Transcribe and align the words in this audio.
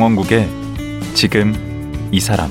강원국의 0.00 0.48
지금 1.12 1.52
이 2.10 2.20
사람 2.20 2.50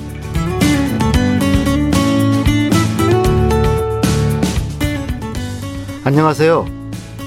안녕하세요. 6.04 6.68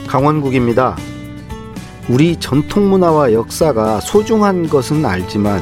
강원국입니다. 0.06 0.96
우리 2.09 2.37
전통 2.38 2.88
문화와 2.88 3.32
역사가 3.32 3.98
소중한 3.98 4.69
것은 4.69 5.05
알지만 5.05 5.60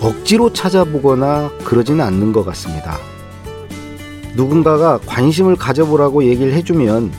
억지로 0.00 0.52
찾아보거나 0.52 1.50
그러지는 1.64 2.04
않는 2.04 2.32
것 2.32 2.44
같습니다. 2.44 2.96
누군가가 4.36 5.00
관심을 5.04 5.56
가져보라고 5.56 6.22
얘기를 6.22 6.52
해주면 6.52 7.10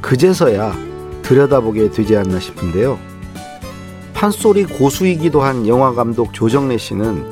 그제서야 0.00 0.76
들여다보게 1.22 1.92
되지 1.92 2.16
않나 2.16 2.40
싶은데요. 2.40 3.11
판소리 4.22 4.62
고수이기도 4.62 5.42
한 5.42 5.66
영화 5.66 5.92
감독 5.94 6.32
조정래 6.32 6.78
씨는 6.78 7.24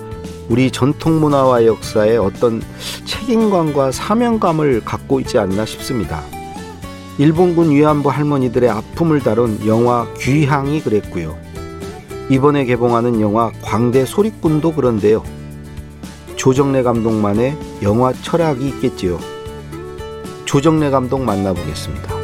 우리 0.48 0.72
전통 0.72 1.20
문화와 1.20 1.64
역사에 1.64 2.16
어떤 2.16 2.60
책임감과 3.04 3.92
사명감을 3.92 4.84
갖고 4.84 5.20
있지 5.20 5.38
않나 5.38 5.64
싶습니다. 5.66 6.20
일본군 7.16 7.70
위안부 7.70 8.10
할머니들의 8.10 8.68
아픔을 8.68 9.20
다룬 9.20 9.64
영화 9.68 10.04
귀향이 10.18 10.80
그랬고요. 10.82 11.38
이번에 12.28 12.64
개봉하는 12.64 13.20
영화 13.20 13.52
광대 13.62 14.04
소리꾼도 14.04 14.72
그런데요. 14.72 15.22
조정래 16.34 16.82
감독만의 16.82 17.56
영화 17.84 18.12
철학이 18.12 18.66
있겠지요. 18.66 19.20
조정래 20.44 20.90
감독 20.90 21.22
만나보겠습니다. 21.22 22.19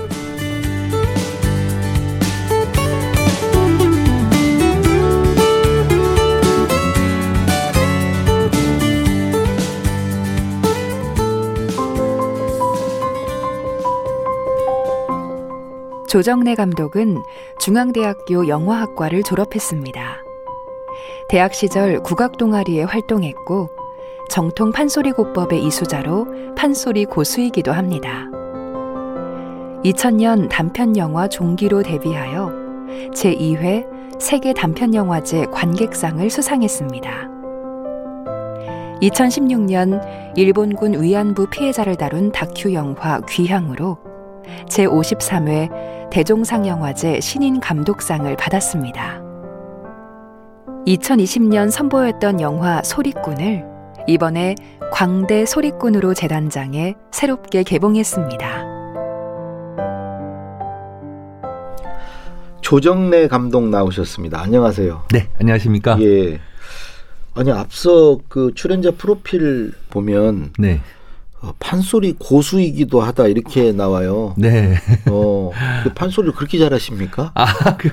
조정래 16.07 16.55
감독은 16.55 17.23
중앙대학교 17.59 18.49
영화학과를 18.49 19.23
졸업했습니다. 19.23 20.25
대학 21.29 21.55
시절 21.55 22.03
국악 22.03 22.37
동아리에 22.37 22.85
활동했고 22.85 23.71
정통 24.29 24.73
판소리 24.73 25.13
고법의 25.13 25.65
이수자로 25.65 26.55
판소리 26.57 27.05
고수이기도 27.05 27.73
합니다. 27.73 28.27
2000년 29.85 30.49
단편 30.49 30.97
영화 30.97 31.29
종기로 31.29 31.83
데뷔하여 31.83 32.53
제2회 33.13 34.21
세계 34.21 34.53
단편 34.53 34.95
영화제 34.95 35.47
관객상을 35.47 36.29
수상했습니다. 36.31 37.37
2016년 39.03 40.01
일본군 40.37 41.03
위안부 41.03 41.51
피해자를 41.51 41.97
다룬 41.97 42.33
다큐 42.33 42.73
영화 42.73 43.21
귀향으로 43.29 43.99
제53회 44.69 46.11
대종상영화제 46.11 47.21
신인 47.21 47.61
감독상을 47.61 48.35
받았습니다. 48.37 49.23
2020년 50.87 51.71
선보였던 51.71 52.41
영화 52.41 52.83
소리꾼을 52.83 53.65
이번에 54.07 54.55
광대 54.93 55.45
소리꾼으로 55.45 56.15
재단장해 56.15 56.95
새롭게 57.11 57.65
개봉했습니다. 57.65 58.77
조정래 62.61 63.29
감독 63.29 63.69
나오셨습니다. 63.69 64.41
안녕하세요. 64.41 65.05
네, 65.13 65.29
안녕하십니까? 65.41 65.99
예. 66.01 66.41
아니 67.35 67.53
앞서 67.53 68.19
그 68.29 68.53
출연자 68.55 68.93
프로필 68.93 69.73
보면 69.91 70.53
네. 70.59 70.81
어, 71.43 71.53
판소리 71.59 72.15
고수이기도 72.19 73.03
하다 73.03 73.27
이렇게 73.27 73.73
나와요. 73.73 74.35
네. 74.39 74.77
어, 75.11 75.51
그 75.85 75.93
판소리를 75.93 76.35
그렇게 76.35 76.59
잘하십니까? 76.59 77.33
아, 77.35 77.45
그, 77.77 77.91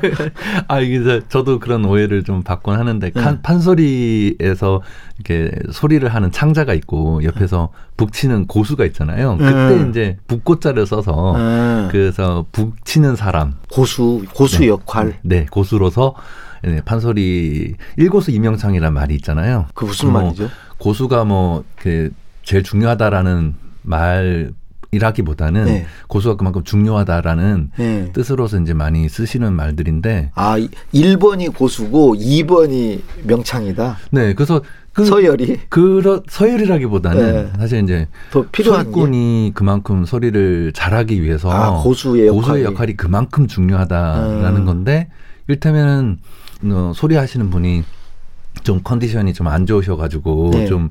아, 0.68 0.80
이게 0.80 1.22
저도 1.28 1.60
그런 1.60 1.84
오해를 1.84 2.24
좀 2.24 2.42
받곤 2.42 2.80
하는데, 2.80 3.12
네. 3.12 3.22
칸, 3.22 3.42
판소리에서 3.42 4.82
이렇게 5.18 5.52
소리를 5.72 6.08
하는 6.08 6.32
창자가 6.32 6.74
있고, 6.76 7.22
옆에서 7.24 7.70
북치는 7.98 8.48
고수가 8.48 8.86
있잖아요. 8.86 9.38
그때 9.38 9.84
네. 9.84 9.90
이제 9.90 10.18
북고자를 10.28 10.86
써서, 10.86 11.34
아, 11.36 11.90
그래서 11.92 12.46
북치는 12.54 13.18
사람. 13.18 13.56
고수 13.70 14.24
고수 14.34 14.60
네. 14.60 14.68
역할. 14.70 15.20
네, 15.22 15.46
고수로서, 15.52 16.16
네, 16.64 16.80
판소리, 16.86 17.76
일고수 17.98 18.32
이명창이란 18.32 18.94
말이 18.94 19.16
있잖아요. 19.16 19.66
그 19.74 19.84
무슨 19.84 20.14
뭐 20.14 20.22
말이죠? 20.22 20.50
고수가 20.78 21.26
뭐, 21.26 21.66
그, 21.76 22.12
제일 22.44 22.64
중요하다라는 22.64 23.56
말이라기보다는 23.84 25.66
네. 25.66 25.86
고수가 26.08 26.36
그만큼 26.36 26.64
중요하다라는 26.64 27.72
네. 27.78 28.12
뜻으로서 28.14 28.60
이제 28.60 28.74
많이 28.74 29.08
쓰시는 29.10 29.54
말들인데, 29.54 30.32
아, 30.36 30.58
1번이 30.94 31.54
고수고 31.56 32.16
2번이 32.16 33.02
명창이다. 33.24 33.98
네, 34.12 34.34
그래서 34.34 34.62
그 34.94 35.06
서열이 35.06 35.62
그런 35.70 36.22
서열이라기보다는 36.28 37.34
네. 37.34 37.52
사실 37.58 37.82
이제 37.84 38.08
더 38.32 38.46
필요한 38.52 38.86
게. 38.86 38.92
소리꾼이 38.92 39.52
그만큼 39.56 40.06
소리를 40.06 40.72
잘하기 40.74 41.24
위해서 41.24 41.50
아, 41.50 41.82
고수의 41.82 42.28
역할이. 42.28 42.42
고수의 42.42 42.64
역할이 42.66 42.96
그만큼 42.96 43.48
중요하다라는 43.48 44.62
음. 44.62 44.66
건데 44.66 45.10
일테면은 45.48 46.20
어, 46.66 46.92
소리 46.96 47.16
하시는 47.16 47.50
분이 47.50 47.84
좀 48.64 48.82
컨디션이 48.84 49.34
좀 49.34 49.48
안 49.48 49.66
좋으셔가지고 49.66 50.52
네. 50.54 50.66
좀 50.68 50.90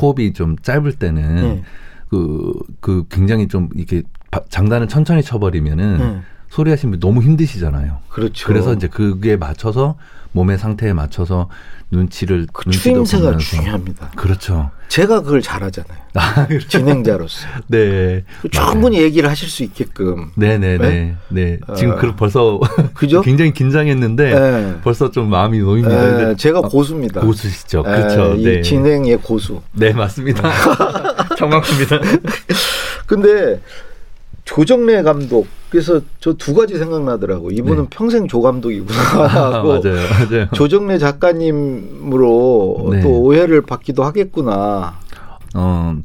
호흡이 0.00 0.32
좀 0.32 0.56
짧을 0.58 0.92
때는 0.94 1.34
네. 1.36 1.62
그, 2.08 2.52
그 2.80 3.04
굉장히 3.10 3.48
좀 3.48 3.68
이렇게 3.74 4.02
바- 4.30 4.42
장단을 4.48 4.88
천천히 4.88 5.22
쳐버리면은 5.22 5.98
네. 5.98 6.20
소리 6.54 6.76
분이 6.76 7.00
너무 7.00 7.20
힘드시잖아요. 7.20 7.98
그렇죠. 8.08 8.46
그래서 8.46 8.74
이제 8.74 8.86
그게 8.86 9.36
맞춰서 9.36 9.96
몸의 10.30 10.56
상태에 10.56 10.92
맞춰서 10.92 11.48
눈치를 11.90 12.46
그 12.52 12.68
눈치도 12.68 12.82
추임새가 12.82 13.22
보면서. 13.24 13.44
중요합니다. 13.44 14.10
그렇죠. 14.14 14.70
제가 14.86 15.22
그걸 15.22 15.42
잘하잖아요. 15.42 15.98
아, 16.14 16.46
그렇죠. 16.46 16.68
진행자로서. 16.68 17.48
네. 17.66 18.22
충분히 18.52 19.02
얘기를 19.02 19.28
하실 19.28 19.48
수 19.48 19.64
있게끔. 19.64 20.30
네네네. 20.36 20.78
네? 20.78 21.16
네. 21.28 21.58
지금 21.76 21.94
어. 21.94 21.96
그 21.96 22.14
벌써 22.14 22.60
그죠? 22.94 23.20
굉장히 23.22 23.52
긴장했는데 23.52 24.34
네. 24.38 24.80
벌써 24.84 25.10
좀 25.10 25.30
마음이 25.30 25.58
놓입니다. 25.58 26.06
예, 26.06 26.10
근데 26.12 26.36
제가 26.36 26.60
고수입니다. 26.60 27.20
고수시죠. 27.20 27.82
예, 27.84 27.90
그렇죠. 27.90 28.34
이 28.36 28.44
네. 28.44 28.62
진행의 28.62 29.16
고수. 29.22 29.60
네, 29.72 29.92
맞습니다. 29.92 30.42
정확합니다. 31.36 31.98
근데 33.06 33.60
조정래 34.44 35.02
감독 35.02 35.46
그래서 35.70 36.00
저 36.20 36.34
두 36.34 36.54
가지 36.54 36.78
생각나더라고. 36.78 37.50
이분은 37.50 37.82
네. 37.84 37.88
평생 37.90 38.28
조 38.28 38.40
감독이구나 38.42 38.98
아, 38.98 39.26
하고 39.54 39.68
맞아요. 39.80 39.96
맞아요. 40.30 40.46
조정래 40.54 40.98
작가님으로 40.98 42.88
네. 42.92 43.00
또 43.00 43.08
오해를 43.22 43.62
받기도 43.62 44.04
하겠구나. 44.04 44.94
어, 45.54 45.96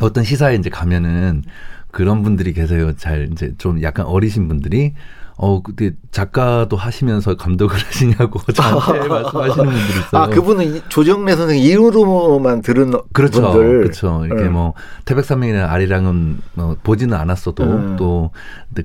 어떤 0.00 0.24
시사에 0.24 0.54
이제 0.56 0.70
가면은 0.70 1.42
그런 1.90 2.22
분들이 2.22 2.52
계세요. 2.52 2.92
잘 2.96 3.28
이제 3.32 3.52
좀 3.58 3.82
약간 3.82 4.06
어리신 4.06 4.48
분들이 4.48 4.94
어, 5.44 5.60
근데 5.60 5.90
작가도 6.12 6.76
하시면서 6.76 7.34
감독을 7.36 7.74
하시냐고 7.84 8.40
저한테 8.54 9.08
말씀하시는 9.08 9.64
분들이 9.64 9.98
있어요. 9.98 10.22
아 10.22 10.26
그분은 10.28 10.76
이- 10.76 10.82
조정래 10.88 11.34
선생 11.34 11.58
이름으로만 11.58 12.62
들은 12.62 12.92
그렇죠. 13.12 13.42
분들. 13.42 13.80
그렇죠. 13.80 14.22
이렇게 14.24 14.44
네. 14.44 14.48
뭐 14.48 14.74
태백산맥이나 15.04 15.68
아리랑은 15.72 16.38
뭐 16.54 16.76
보지는 16.84 17.16
않았어도 17.16 17.64
음. 17.64 17.96
또 17.98 18.30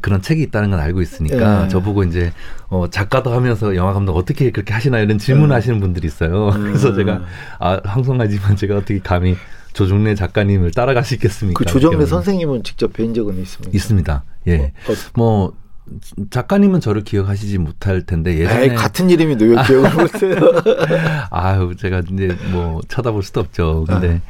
그런 0.02 0.24
책이 0.24 0.42
있다는 0.42 0.72
건 0.72 0.80
알고 0.80 1.02
있으니까 1.02 1.64
네. 1.64 1.68
저보고 1.70 2.04
이제 2.04 2.34
어 2.70 2.88
작가도 2.90 3.32
하면서 3.32 3.76
영화 3.76 3.94
감독 3.94 4.18
어떻게 4.18 4.50
그렇게 4.52 4.74
하시나 4.74 4.98
이런 5.00 5.20
질문하시는 5.20 5.80
분들이 5.80 6.08
있어요. 6.08 6.50
음. 6.50 6.64
그래서 6.64 6.96
제가 6.96 7.22
아 7.60 7.80
항송하지만 7.84 8.56
제가 8.56 8.78
어떻게 8.78 8.98
감히 9.00 9.36
조종래 9.74 10.16
작가님을 10.16 10.72
따라갈 10.72 11.04
수 11.04 11.14
있겠습니까? 11.14 11.60
그 11.60 11.66
조정래 11.66 12.04
선생님은 12.08 12.64
직접 12.64 12.94
뵌 12.94 13.14
적은 13.14 13.38
있습니까? 13.44 13.72
있습니다. 13.76 14.24
예. 14.48 14.74
어, 14.90 14.94
뭐 15.14 15.54
작가님은 16.30 16.80
저를 16.80 17.04
기억하시지 17.04 17.58
못할 17.58 18.02
텐데 18.06 18.38
예전에 18.38 18.64
에이, 18.64 18.76
같은 18.76 19.10
이름이 19.10 19.36
왜 19.40 19.64
기억을 19.64 19.94
못해요? 19.96 20.36
아유, 21.32 21.76
제가 21.78 22.04
이제 22.12 22.38
뭐 22.52 22.82
쳐다볼 22.88 23.24
수도 23.24 23.42
없죠. 23.42 23.86
근데 23.88 24.22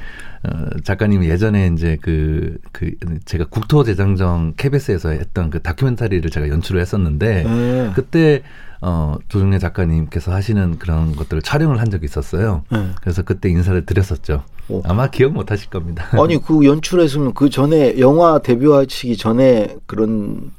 아. 0.43 0.47
어, 0.47 0.67
작가님이 0.83 1.29
예전에 1.29 1.71
이제 1.73 1.97
그, 2.01 2.57
그, 2.71 2.91
제가 3.25 3.45
국토재장정 3.45 4.53
KBS에서 4.55 5.09
했던 5.09 5.49
그 5.49 5.61
다큐멘터리를 5.61 6.29
제가 6.29 6.47
연출을 6.49 6.79
했었는데, 6.79 7.43
네. 7.43 7.91
그때, 7.95 8.43
어, 8.81 9.15
조정래 9.27 9.57
작가님께서 9.57 10.31
하시는 10.31 10.77
그런 10.77 11.15
것들을 11.15 11.41
촬영을 11.41 11.81
한 11.81 11.89
적이 11.89 12.05
있었어요. 12.05 12.63
네. 12.71 12.89
그래서 13.01 13.23
그때 13.23 13.49
인사를 13.49 13.85
드렸었죠. 13.85 14.43
오. 14.69 14.81
아마 14.85 15.07
기억 15.07 15.33
못 15.33 15.51
하실 15.51 15.69
겁니다. 15.69 16.07
아니 16.11 16.39
그 16.41 16.65
연출했으면 16.65 17.33
그 17.33 17.49
전에 17.49 17.99
영화 17.99 18.39
데뷔하시기 18.39 19.17
전에 19.17 19.77
그런 19.85 20.51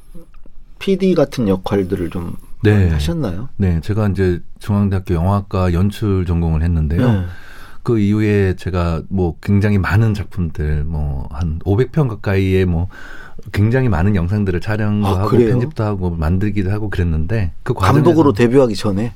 PD 0.79 1.15
같은 1.15 1.49
역할들을 1.49 2.11
좀 2.11 2.35
네. 2.63 2.89
하셨나요? 2.91 3.49
네, 3.57 3.81
제가 3.81 4.09
이제 4.09 4.41
중앙대학교 4.59 5.15
영화과 5.15 5.73
연출 5.73 6.27
전공을 6.27 6.63
했는데요. 6.63 7.13
네. 7.13 7.25
그 7.83 7.99
이후에 7.99 8.55
제가 8.57 9.03
뭐 9.09 9.37
굉장히 9.41 9.79
많은 9.79 10.13
작품들 10.15 10.85
뭐 10.85 11.29
한 11.31 11.59
500편 11.61 12.09
가까이의 12.09 12.67
뭐 12.67 12.89
굉장히 13.53 13.89
많은 13.89 14.15
영상들을 14.17 14.61
촬영도 14.61 15.07
아, 15.07 15.19
하고 15.21 15.29
그래요? 15.29 15.51
편집도 15.51 15.85
하고 15.85 16.11
만들기도 16.11 16.71
하고 16.71 16.91
그랬는데 16.91 17.53
그 17.63 17.73
감독으로 17.75 18.33
데뷔하기 18.33 18.75
전에. 18.75 19.13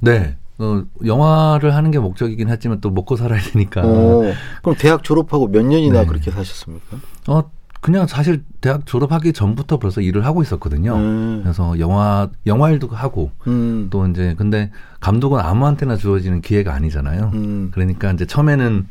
네. 0.00 0.36
어, 0.58 0.82
영화를 1.04 1.74
하는 1.74 1.90
게 1.90 1.98
목적이긴 1.98 2.48
하지만 2.50 2.80
또 2.82 2.90
먹고 2.90 3.16
살아야 3.16 3.40
되니까 3.40 3.80
어, 3.82 4.22
그럼 4.62 4.76
대학 4.78 5.02
졸업하고 5.02 5.48
몇 5.48 5.62
년이나 5.64 6.00
네. 6.02 6.06
그렇게 6.06 6.30
사셨습니까? 6.30 6.98
어 7.28 7.50
그냥 7.80 8.06
사실 8.06 8.44
대학 8.60 8.84
졸업하기 8.84 9.32
전부터 9.32 9.78
벌써 9.78 10.00
일을 10.00 10.26
하고 10.26 10.42
있었거든요. 10.42 10.94
음. 10.94 11.40
그래서 11.42 11.78
영화 11.78 12.28
영화 12.46 12.70
일도 12.70 12.88
하고 12.88 13.30
음. 13.46 13.88
또 13.90 14.06
이제 14.06 14.34
근데 14.36 14.70
감독은 15.00 15.40
아무한테나 15.40 15.96
주어지는 15.96 16.42
기회가 16.42 16.74
아니잖아요. 16.74 17.30
음. 17.34 17.70
그러니까 17.72 18.12
이제 18.12 18.26
처음에는 18.26 18.86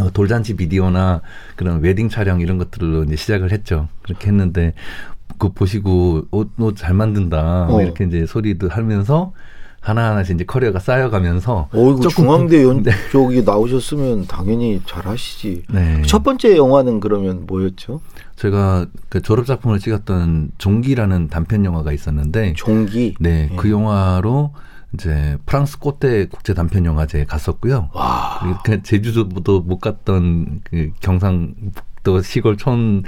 어, 0.00 0.10
돌잔치 0.12 0.56
비디오나 0.56 1.22
그런 1.56 1.80
웨딩 1.80 2.08
촬영 2.08 2.40
이런 2.40 2.58
것들로 2.58 3.04
이제 3.04 3.16
시작을 3.16 3.52
했죠. 3.52 3.88
그렇게 4.02 4.28
했는데 4.28 4.74
그 5.38 5.50
보시고 5.52 6.26
옷잘 6.30 6.94
만든다 6.94 7.66
뭐 7.68 7.78
어. 7.78 7.82
이렇게 7.82 8.04
이제 8.04 8.26
소리도 8.26 8.68
하면서 8.68 9.32
하나하나씩 9.80 10.34
이제 10.34 10.44
커리어가 10.44 10.78
쌓여가면서 10.80 11.68
어이구 11.72 12.00
조금 12.00 12.24
중앙대 12.24 12.62
연 12.64 12.82
네. 12.82 12.90
쪽이 13.10 13.42
나오셨으면 13.42 14.26
당연히 14.26 14.82
잘하시지. 14.86 15.62
네. 15.70 16.02
첫 16.06 16.22
번째 16.22 16.56
영화는 16.56 17.00
그러면 17.00 17.44
뭐였죠? 17.46 18.00
제가 18.36 18.86
그 19.08 19.22
졸업 19.22 19.46
작품을 19.46 19.78
찍었던 19.78 20.52
종기라는 20.58 21.28
단편 21.28 21.64
영화가 21.64 21.92
있었는데 21.92 22.54
종기. 22.56 23.14
네, 23.20 23.48
예. 23.50 23.56
그 23.56 23.70
영화로 23.70 24.52
이제 24.94 25.36
프랑스 25.44 25.78
꽃대 25.78 26.26
국제 26.26 26.54
단편 26.54 26.84
영화제에 26.84 27.24
갔었고요. 27.24 27.90
와. 27.92 28.38
그리고 28.40 28.58
그 28.64 28.82
제주도도 28.82 29.60
못 29.60 29.78
갔던 29.78 30.62
그 30.64 30.90
경상 31.00 31.54
북도 31.98 32.22
시골 32.22 32.56
촌 32.56 33.02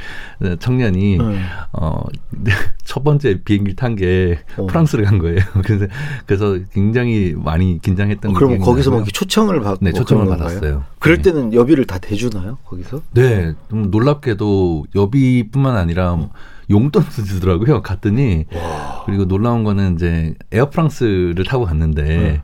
청년이 0.59 1.19
음. 1.19 1.43
어, 1.73 2.03
첫 2.85 3.05
번째 3.05 3.43
비행기 3.43 3.77
탄게 3.77 4.41
어. 4.57 4.67
프랑스를 4.67 5.05
간 5.05 5.19
거예요. 5.19 5.39
그래서 5.65 5.87
그래서 6.27 6.59
굉장히 6.73 7.35
많이 7.37 7.81
긴장했던 7.81 8.31
어, 8.31 8.35
그럼 8.35 8.59
거기서 8.59 8.91
뭐 8.91 8.99
나고요. 8.99 9.03
이렇게 9.05 9.11
초청을 9.13 9.61
받고 9.61 9.85
네, 9.85 9.93
초청을? 9.93 10.27
받았어요. 10.27 10.85
그럴 10.99 11.19
네. 11.19 11.23
때는 11.23 11.55
여비를 11.55 11.87
다 11.87 11.99
대주나요? 11.99 12.59
거기서? 12.65 13.03
네, 13.13 13.55
좀 13.69 13.91
놀랍게도 13.91 14.87
여비뿐만 14.95 15.77
아니라 15.77 16.13
어. 16.15 16.31
용돈도 16.71 17.11
주더라고요. 17.11 17.83
갔더니 17.83 18.47
와. 18.55 19.03
그리고 19.05 19.27
놀라운 19.27 19.65
거는 19.65 19.95
이제 19.95 20.35
에어프랑스를 20.53 21.45
타고 21.45 21.65
갔는데 21.65 22.03
네. 22.03 22.43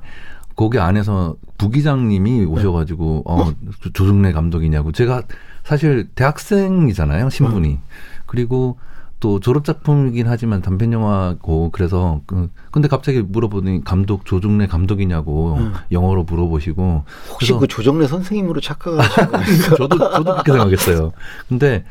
거기 0.56 0.78
안에서 0.78 1.36
부기장님이 1.58 2.44
오셔가지고 2.46 3.22
어, 3.26 3.52
조- 3.82 3.92
조중래 3.92 4.32
감독이냐고 4.32 4.90
제가 4.92 5.22
사실 5.64 6.08
대학생이잖아요 6.14 7.28
신분이 7.30 7.78
그리고 8.26 8.78
또 9.18 9.40
졸업 9.40 9.64
작품이긴 9.64 10.28
하지만 10.28 10.60
단편 10.60 10.92
영화고 10.92 11.70
그래서 11.72 12.20
그 12.26 12.50
근데 12.70 12.86
갑자기 12.88 13.22
물어보니 13.22 13.82
감독 13.84 14.26
조중래 14.26 14.66
감독이냐고 14.66 15.54
음. 15.58 15.72
영어로 15.90 16.24
물어보시고 16.24 17.04
혹시 17.30 17.52
그 17.54 17.66
조정래 17.66 18.06
선생님으로 18.06 18.60
착각하신 18.60 19.26
거 19.30 19.36
아니에요? 19.38 19.62
저도 19.76 19.98
저도 19.98 20.24
그렇게 20.32 20.52
생각했어요. 20.52 21.12
근데 21.48 21.84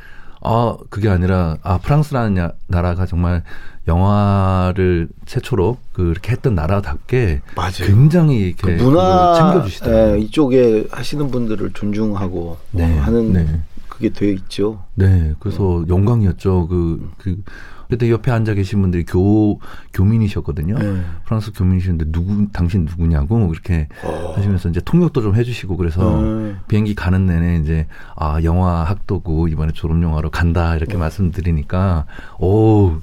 아 0.45 0.77
그게 0.89 1.09
아니라 1.09 1.57
아 1.63 1.77
프랑스라는 1.80 2.38
야- 2.38 2.51
나라가 2.68 3.06
정말 3.06 3.44
영화를 3.88 5.07
최초로 5.25 5.77
그렇게 5.94 6.31
했던 6.31 6.56
나라답게 6.56 7.42
맞아요. 7.56 7.71
굉장히 7.86 8.53
그 8.53 8.69
이렇게 8.69 8.83
문화 8.83 9.31
그걸 9.33 9.36
챙겨주시더라고요. 9.36 10.15
예, 10.15 10.19
이쪽에 10.19 10.88
하시는 10.92 11.30
분들을 11.31 11.71
존중하고 11.74 12.57
네, 12.71 12.83
어, 12.97 13.01
하는 13.01 13.33
네. 13.33 13.62
그게 13.89 14.09
되어 14.09 14.30
있죠. 14.31 14.81
네, 14.95 15.33
그래서 15.39 15.86
영광이었죠. 15.88 16.68
그, 16.68 17.09
그, 17.18 17.42
그때 17.90 18.10
옆에 18.10 18.32
앉아 18.32 18.54
계신 18.54 18.82
분들이 18.82 19.06
교, 19.06 19.60
교민이셨거든요. 19.94 20.78
네. 20.78 21.02
프랑스 21.26 21.52
교민이셨는데 21.54 22.12
누구, 22.12 22.48
당신 22.52 22.86
누구냐고 22.86 23.52
이렇게 23.52 23.88
어. 24.04 24.34
하시면서 24.36 24.70
이제 24.70 24.82
통역도 24.84 25.22
좀 25.22 25.36
해주시고 25.36 25.78
그래서 25.78 26.22
네. 26.22 26.56
비행기 26.68 26.96
가는 26.96 27.26
내내 27.26 27.58
이제 27.58 27.88
아 28.16 28.42
영화 28.44 28.84
학도고 28.84 29.48
이번에 29.48 29.72
졸업 29.74 30.02
영화로 30.02 30.30
간다 30.30 30.76
이렇게 30.76 30.98
말씀드리니까 30.98 32.06
오 32.40 32.98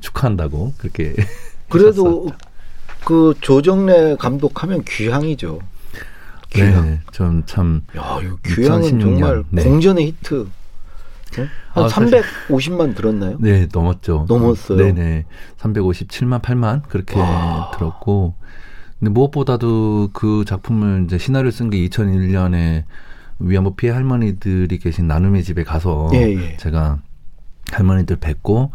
축하한다고 0.00 0.74
그렇게 0.78 1.14
그래도 1.68 2.28
그 3.04 3.34
조정래 3.40 4.16
감독하면 4.16 4.82
귀향이죠. 4.84 5.60
귀향. 6.50 6.84
네, 6.84 7.00
전참 7.12 7.82
야, 7.96 8.18
이 8.22 8.52
귀향은 8.54 8.82
2016년, 8.82 9.00
정말 9.00 9.44
네. 9.50 9.64
공전의 9.64 10.06
히트. 10.06 10.46
네? 11.36 11.46
한 11.70 11.84
아, 11.84 11.88
사실- 11.88 12.22
350만 12.48 12.94
들었나요? 12.94 13.36
네 13.40 13.68
넘었죠. 13.72 14.26
넘었어요? 14.28 14.78
네 14.78 14.92
네 14.92 15.24
357만 15.58 16.40
8만 16.42 16.82
그렇게 16.88 17.18
와. 17.18 17.70
들었고 17.74 18.34
근데 18.98 19.10
무엇보다도 19.10 20.10
그 20.12 20.44
작품을 20.46 21.04
이제 21.04 21.18
시나리오 21.18 21.50
쓴게 21.50 21.76
2001년에 21.88 22.84
위안부 23.40 23.74
피해 23.74 23.92
할머니들이 23.92 24.78
계신 24.78 25.06
나눔의 25.08 25.42
집에 25.42 25.64
가서 25.64 26.08
예, 26.14 26.18
예. 26.34 26.56
제가 26.56 26.98
할머니들 27.72 28.16
뵙고 28.16 28.70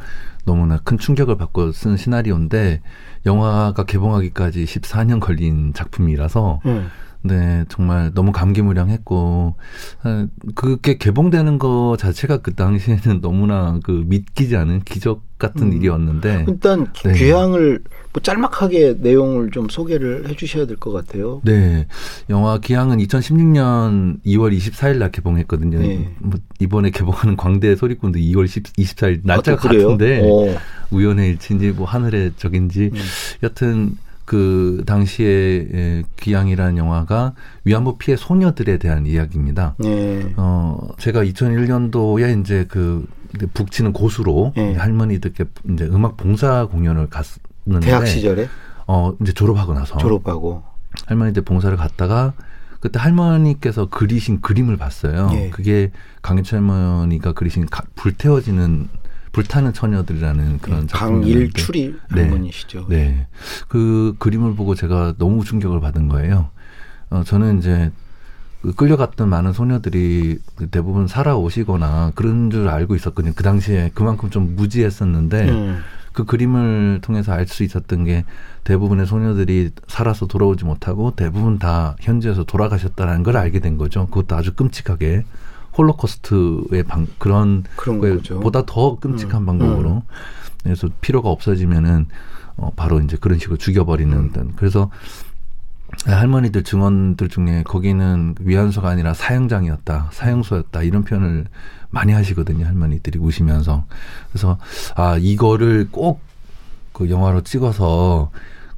너무나 0.46 0.78
큰 0.84 0.98
충격을 0.98 1.38
받고 1.38 1.72
쓴 1.72 1.96
시나리오인데 1.96 2.82
영화가 3.26 3.84
개봉하기까지 3.86 4.66
14년 4.66 5.20
걸린 5.20 5.74
작품이라서 5.74 6.62
응. 6.66 6.88
네 7.21 7.66
정말 7.68 8.12
너무 8.13 8.31
감개무량했고 8.31 9.56
아, 10.04 10.27
그게 10.56 10.98
개봉되는 10.98 11.60
거 11.60 11.98
자체가 12.00 12.38
그 12.38 12.56
당시에는 12.56 13.19
너무나 13.21 13.78
그 13.83 14.04
믿기지 14.07 14.56
않은 14.56 14.83
기적 14.85 15.23
같은 15.38 15.68
음. 15.68 15.73
일이었는데 15.73 16.45
일단 16.47 16.88
네. 17.04 17.14
귀향을 17.14 17.83
뭐 18.14 18.21
짤막하게 18.21 18.95
내용을 18.99 19.52
좀 19.52 19.68
소개를 19.69 20.28
해주셔야 20.30 20.66
될 20.66 20.78
것 20.78 20.92
같아요. 20.94 21.42
네 21.44 21.88
영화 22.30 22.57
기항은 22.57 22.97
2016년 22.99 24.21
2월 24.26 24.56
24일 24.57 24.97
날 24.97 25.11
개봉했거든요. 25.11 25.80
네. 25.80 26.09
뭐 26.19 26.40
이번에 26.59 26.90
개봉하는 26.90 27.35
광대 27.35 27.76
소리꾼도 27.76 28.19
2월 28.19 28.47
10, 28.47 28.64
24일 28.64 29.21
날짜가 29.23 29.68
아? 29.68 29.71
같은데 29.71 30.21
어. 30.23 30.57
우연의 30.92 31.30
일치인지 31.31 31.71
뭐 31.71 31.85
하늘의 31.85 32.33
적인지 32.38 32.92
음. 32.94 32.99
여튼 33.44 33.97
그 34.30 34.83
당시에 34.86 35.68
에, 35.74 36.04
기양이라는 36.18 36.78
영화가 36.78 37.33
위안부 37.64 37.98
피해 37.98 38.16
소녀들에 38.16 38.78
대한 38.78 39.07
이야기입니다. 39.07 39.74
네. 39.80 40.31
어 40.38 40.78
제가 41.00 41.24
2001년도에 41.24 42.40
이제 42.40 42.64
그 42.69 43.07
북치는 43.56 43.92
고수로 43.92 44.54
예. 44.57 44.76
할머니들께 44.76 45.45
이제 45.74 45.86
음악 45.86 46.16
봉사 46.16 46.68
공연을 46.68 47.07
갔는데 47.09 47.88
대학 47.88 48.06
시절에 48.06 48.48
어 48.86 49.16
이제 49.19 49.33
졸업하고 49.33 49.74
나서 49.74 49.98
졸업하고 49.98 50.62
할머니들 51.07 51.42
봉사를 51.42 51.76
갔다가 51.76 52.33
그때 52.81 53.00
할머니께서 53.00 53.88
그리신 53.90 54.42
그림을 54.42 54.78
봤어요. 54.78 55.31
예. 55.33 55.50
그게 55.50 55.90
강인철 56.21 56.59
할머니가 56.59 57.31
그리신 57.33 57.66
가- 57.66 57.83
불태워지는 57.95 58.90
불타는 59.31 59.74
처녀들이라는 59.74 60.59
그런 60.59 60.88
작품이었는데 60.88 61.33
강일출이 61.33 61.95
네. 62.16 62.21
할머니시죠. 62.21 62.88
네. 62.90 63.28
그 63.68 64.16
그림을 64.19 64.56
보고 64.56 64.76
제가 64.76 65.14
너무 65.18 65.44
충격을 65.44 65.80
받은 65.80 66.07
거예요. 66.09 66.50
어, 67.09 67.24
저는 67.24 67.59
이제 67.59 67.92
그 68.62 68.74
끌려갔던 68.74 69.30
많은 69.30 69.54
소녀들이 69.54 70.40
대부분 70.71 71.07
살아오시거나 71.07 72.12
그런 72.16 72.50
줄 72.52 72.68
알고 72.68 72.95
있었거든요. 72.95 73.33
그 73.36 73.44
당시에 73.44 73.92
그만큼 73.94 74.30
좀 74.30 74.56
무지했었는데 74.56 75.50
음. 75.50 75.80
그 76.12 76.26
그림을 76.26 77.00
통해서 77.02 77.31
알 77.31 77.48
수 77.48 77.64
있었던 77.64 78.04
게 78.04 78.26
대부분의 78.66 79.06
소녀들이 79.06 79.69
살아서 79.88 80.28
돌아오지 80.28 80.66
못하고 80.66 81.14
대부분 81.16 81.57
다 81.59 81.95
현지에서 82.02 82.44
돌아가셨다는 82.44 83.24
걸 83.24 83.38
알게 83.38 83.59
된 83.59 83.78
거죠. 83.78 84.07
그것도 84.07 84.36
아주 84.36 84.54
끔찍하게 84.54 85.24
홀로코스트의 85.80 86.83
방, 86.83 87.07
그런 87.18 87.64
그런. 87.76 88.21
보다 88.42 88.66
더 88.66 89.00
끔찍한 89.00 89.42
음, 89.42 89.45
방법으로. 89.45 90.04
그래서 90.64 90.90
필요가 91.02 91.30
없어지면은 91.30 92.07
어, 92.57 92.71
바로 92.76 93.00
이제 93.00 93.18
그런 93.19 93.40
식으로 93.40 93.57
죽여버리는 93.57 94.16
음. 94.16 94.30
어떤 94.30 94.56
그래서 94.56 94.92
할머니들 96.06 96.64
증언들 96.64 97.30
중에 97.30 97.64
거기는 97.64 98.36
위안소가 98.40 98.90
아니라 98.90 99.14
사형장이었다, 99.14 100.09
사형소였다 100.12 100.83
이런 100.83 101.04
표현을 101.04 101.48
많이 101.90 102.14
하시거든요 102.14 102.66
할머니들이 102.66 103.18
우시면서. 103.19 103.86
그래서 104.31 104.57
아 104.95 105.18
이거를 105.18 105.88
꼭 105.90 106.30
그 107.00 107.09
영화로 107.09 107.42
찍어서 107.42 108.30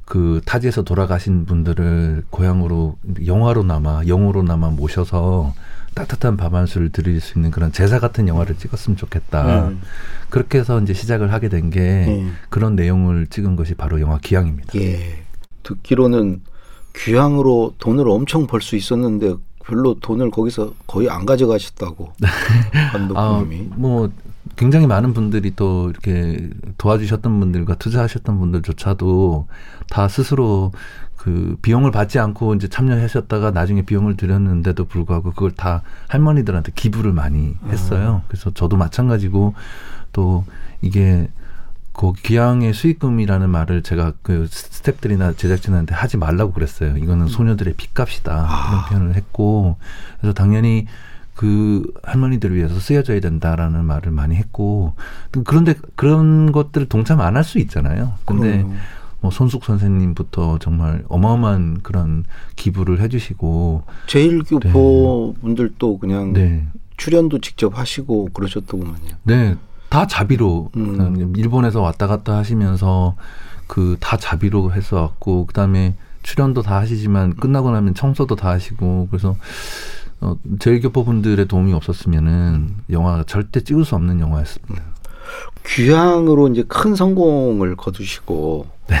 그 0.04 0.40
타지에서 0.44 0.82
돌아가신 0.82 1.44
분들을 1.44 2.26
고향으로 2.30 2.96
영화로나마 3.26 4.02
영어로나마 4.06 4.70
모셔서 4.70 5.52
따뜻한 5.94 6.36
밥한술 6.36 6.90
드릴 6.90 7.20
수 7.20 7.38
있는 7.38 7.50
그런 7.50 7.70
제사 7.72 7.98
같은 8.00 8.28
영화를 8.28 8.56
찍었으면 8.56 8.96
좋겠다. 8.96 9.68
음. 9.68 9.80
그렇게 10.30 10.58
해서 10.58 10.80
이제 10.80 10.94
시작을 10.94 11.32
하게 11.32 11.48
된게 11.48 11.80
음. 12.08 12.36
그런 12.48 12.74
내용을 12.76 13.26
찍은 13.26 13.56
것이 13.56 13.74
바로 13.74 14.00
영화 14.00 14.18
기양입니다. 14.18 14.78
예. 14.80 15.22
듣기로는 15.62 16.40
귀향으로 16.96 17.74
돈을 17.78 18.08
엄청 18.08 18.46
벌 18.46 18.60
수 18.60 18.76
있었는데 18.76 19.34
별로 19.64 19.94
돈을 20.00 20.30
거기서 20.30 20.74
거의 20.86 21.08
안 21.08 21.24
가져가셨다고 21.24 22.12
감독님이. 22.92 23.68
아, 23.70 23.74
뭐 23.76 24.10
굉장히 24.56 24.86
많은 24.86 25.14
분들이 25.14 25.54
또 25.56 25.90
이렇게 25.90 26.50
도와주셨던 26.78 27.40
분들과 27.40 27.76
투자하셨던 27.76 28.38
분들조차도 28.38 29.46
다 29.88 30.08
스스로 30.08 30.72
그 31.16 31.56
비용을 31.62 31.92
받지 31.92 32.18
않고 32.18 32.54
이제 32.54 32.68
참여하셨다가 32.68 33.52
나중에 33.52 33.82
비용을 33.82 34.16
들였는데도 34.16 34.86
불구하고 34.86 35.30
그걸 35.30 35.52
다 35.52 35.82
할머니들한테 36.08 36.72
기부를 36.74 37.12
많이 37.12 37.54
했어요. 37.68 38.22
그래서 38.26 38.50
저도 38.52 38.76
마찬가지고 38.76 39.54
또 40.12 40.44
이게 40.80 41.28
그 41.92 42.12
귀향의 42.12 42.72
수익금이라는 42.72 43.48
말을 43.48 43.82
제가 43.82 44.14
그 44.22 44.48
스탭들이나 44.50 45.36
제작진한테 45.36 45.94
하지 45.94 46.16
말라고 46.16 46.52
그랬어요. 46.52 46.96
이거는 46.96 47.28
소녀들의 47.28 47.74
핏값이다 47.74 48.32
이런 48.32 48.84
표현을 48.88 49.14
했고 49.14 49.76
그래서 50.18 50.32
당연히 50.34 50.86
그 51.42 51.82
할머니들을 52.04 52.54
위해서 52.54 52.78
쓰여져야 52.78 53.18
된다라는 53.18 53.84
말을 53.84 54.12
많이 54.12 54.36
했고 54.36 54.94
그런데 55.44 55.74
그런 55.96 56.52
것들을 56.52 56.88
동참 56.88 57.20
안 57.20 57.34
할 57.34 57.42
수 57.42 57.58
있잖아요. 57.58 58.12
근데 58.24 58.58
그럼요. 58.58 58.74
뭐 59.22 59.30
손숙 59.32 59.64
선생님부터 59.64 60.58
정말 60.60 61.02
어마어마한 61.08 61.80
그런 61.82 62.22
기부를 62.54 63.00
해주시고 63.00 63.82
제일교포 64.06 65.34
분들도 65.40 65.98
그냥 65.98 66.32
네, 66.32 66.64
출연도 66.96 67.40
직접 67.40 67.76
하시고 67.76 68.28
그러셨더구만요. 68.32 69.08
네, 69.24 69.56
다 69.88 70.06
자비로 70.06 70.70
음. 70.76 71.32
일본에서 71.36 71.80
왔다 71.82 72.06
갔다 72.06 72.36
하시면서 72.36 73.16
그 73.66 73.96
다 73.98 74.16
자비로 74.16 74.72
해서 74.74 75.00
왔고 75.00 75.46
그다음에 75.46 75.94
출연도 76.22 76.62
다 76.62 76.76
하시지만 76.76 77.34
끝나고 77.34 77.72
나면 77.72 77.94
청소도 77.94 78.36
다 78.36 78.50
하시고 78.50 79.08
그래서 79.10 79.34
어, 80.22 80.36
제일교포 80.60 81.04
분들의 81.04 81.46
도움이 81.48 81.72
없었으면은 81.72 82.76
영화가 82.88 83.24
절대 83.24 83.60
찍을 83.60 83.84
수 83.84 83.96
없는 83.96 84.20
영화였습니다. 84.20 84.82
귀향으로 85.66 86.48
이제 86.48 86.64
큰 86.66 86.94
성공을 86.94 87.74
거두시고 87.76 88.66
네. 88.88 88.96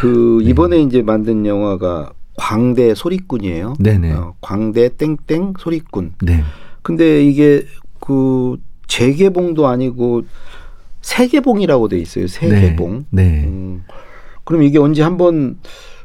그 0.00 0.40
이번에 0.46 0.80
이제 0.80 1.02
만든 1.02 1.44
영화가 1.44 2.12
광대 2.36 2.94
소리꾼이에요. 2.94 3.74
네네. 3.80 4.12
어, 4.12 4.34
광대 4.40 4.88
땡땡 4.96 5.54
소리꾼. 5.58 6.14
네. 6.22 6.44
근데 6.82 7.24
이게 7.24 7.66
그 8.00 8.56
재개봉도 8.86 9.66
아니고 9.66 10.22
새개봉이라고 11.00 11.88
돼 11.88 11.98
있어요. 11.98 12.26
네. 12.26 12.76
네. 13.10 13.44
음, 13.44 13.84
그럼 14.44 14.62
이게 14.62 14.78
언제 14.78 15.02
한번 15.02 15.58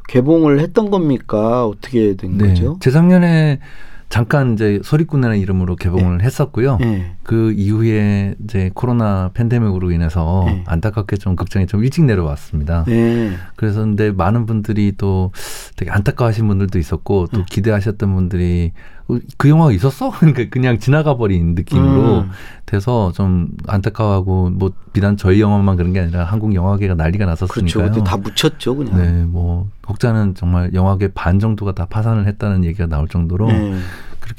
개봉을 0.08 0.58
했던 0.60 0.90
겁니까? 0.90 1.66
어떻게 1.66 2.16
된 2.16 2.38
네. 2.38 2.48
거죠? 2.48 2.78
재작년에 2.80 3.60
잠깐 4.08 4.54
이제 4.54 4.80
소리꾼이라는 4.82 5.38
이름으로 5.38 5.76
개봉을 5.76 6.22
했었고요. 6.22 6.78
네. 6.80 7.16
그 7.22 7.52
이후에 7.52 8.36
이제 8.42 8.70
코로나 8.72 9.30
팬데믹으로 9.34 9.90
인해서 9.90 10.44
네. 10.46 10.64
안타깝게 10.66 11.16
좀 11.16 11.36
극장에 11.36 11.66
좀 11.66 11.84
일찍 11.84 12.04
내려왔습니다. 12.04 12.84
네. 12.86 13.32
그래서 13.56 13.80
근데 13.80 14.10
많은 14.10 14.46
분들이 14.46 14.94
또 14.96 15.30
되게 15.76 15.90
안타까워하신 15.90 16.48
분들도 16.48 16.78
있었고 16.78 17.26
또 17.32 17.38
네. 17.38 17.44
기대하셨던 17.50 18.14
분들이 18.14 18.72
어, 18.72 18.97
그 19.38 19.48
영화가 19.48 19.72
있었어? 19.72 20.10
그러니까 20.20 20.44
그냥 20.50 20.78
지나가 20.78 21.16
버린 21.16 21.54
느낌으로 21.54 22.20
음. 22.20 22.30
돼서 22.66 23.10
좀 23.12 23.48
안타까워하고 23.66 24.50
뭐 24.50 24.72
비단 24.92 25.16
저희 25.16 25.40
영화만 25.40 25.76
그런 25.76 25.92
게 25.94 26.00
아니라 26.00 26.24
한국 26.24 26.54
영화계가 26.54 26.94
난리가 26.94 27.24
그렇죠. 27.24 27.46
났었으니까요. 27.46 27.90
그때 27.92 28.04
다 28.04 28.16
묻혔죠, 28.18 28.76
그냥. 28.76 28.96
네, 28.96 29.24
뭐 29.24 29.68
혹자는 29.88 30.34
정말 30.34 30.74
영화계 30.74 31.08
반 31.14 31.38
정도가 31.38 31.72
다 31.72 31.86
파산을 31.86 32.26
했다는 32.26 32.64
얘기가 32.64 32.86
나올 32.86 33.08
정도로 33.08 33.48
네. 33.48 33.78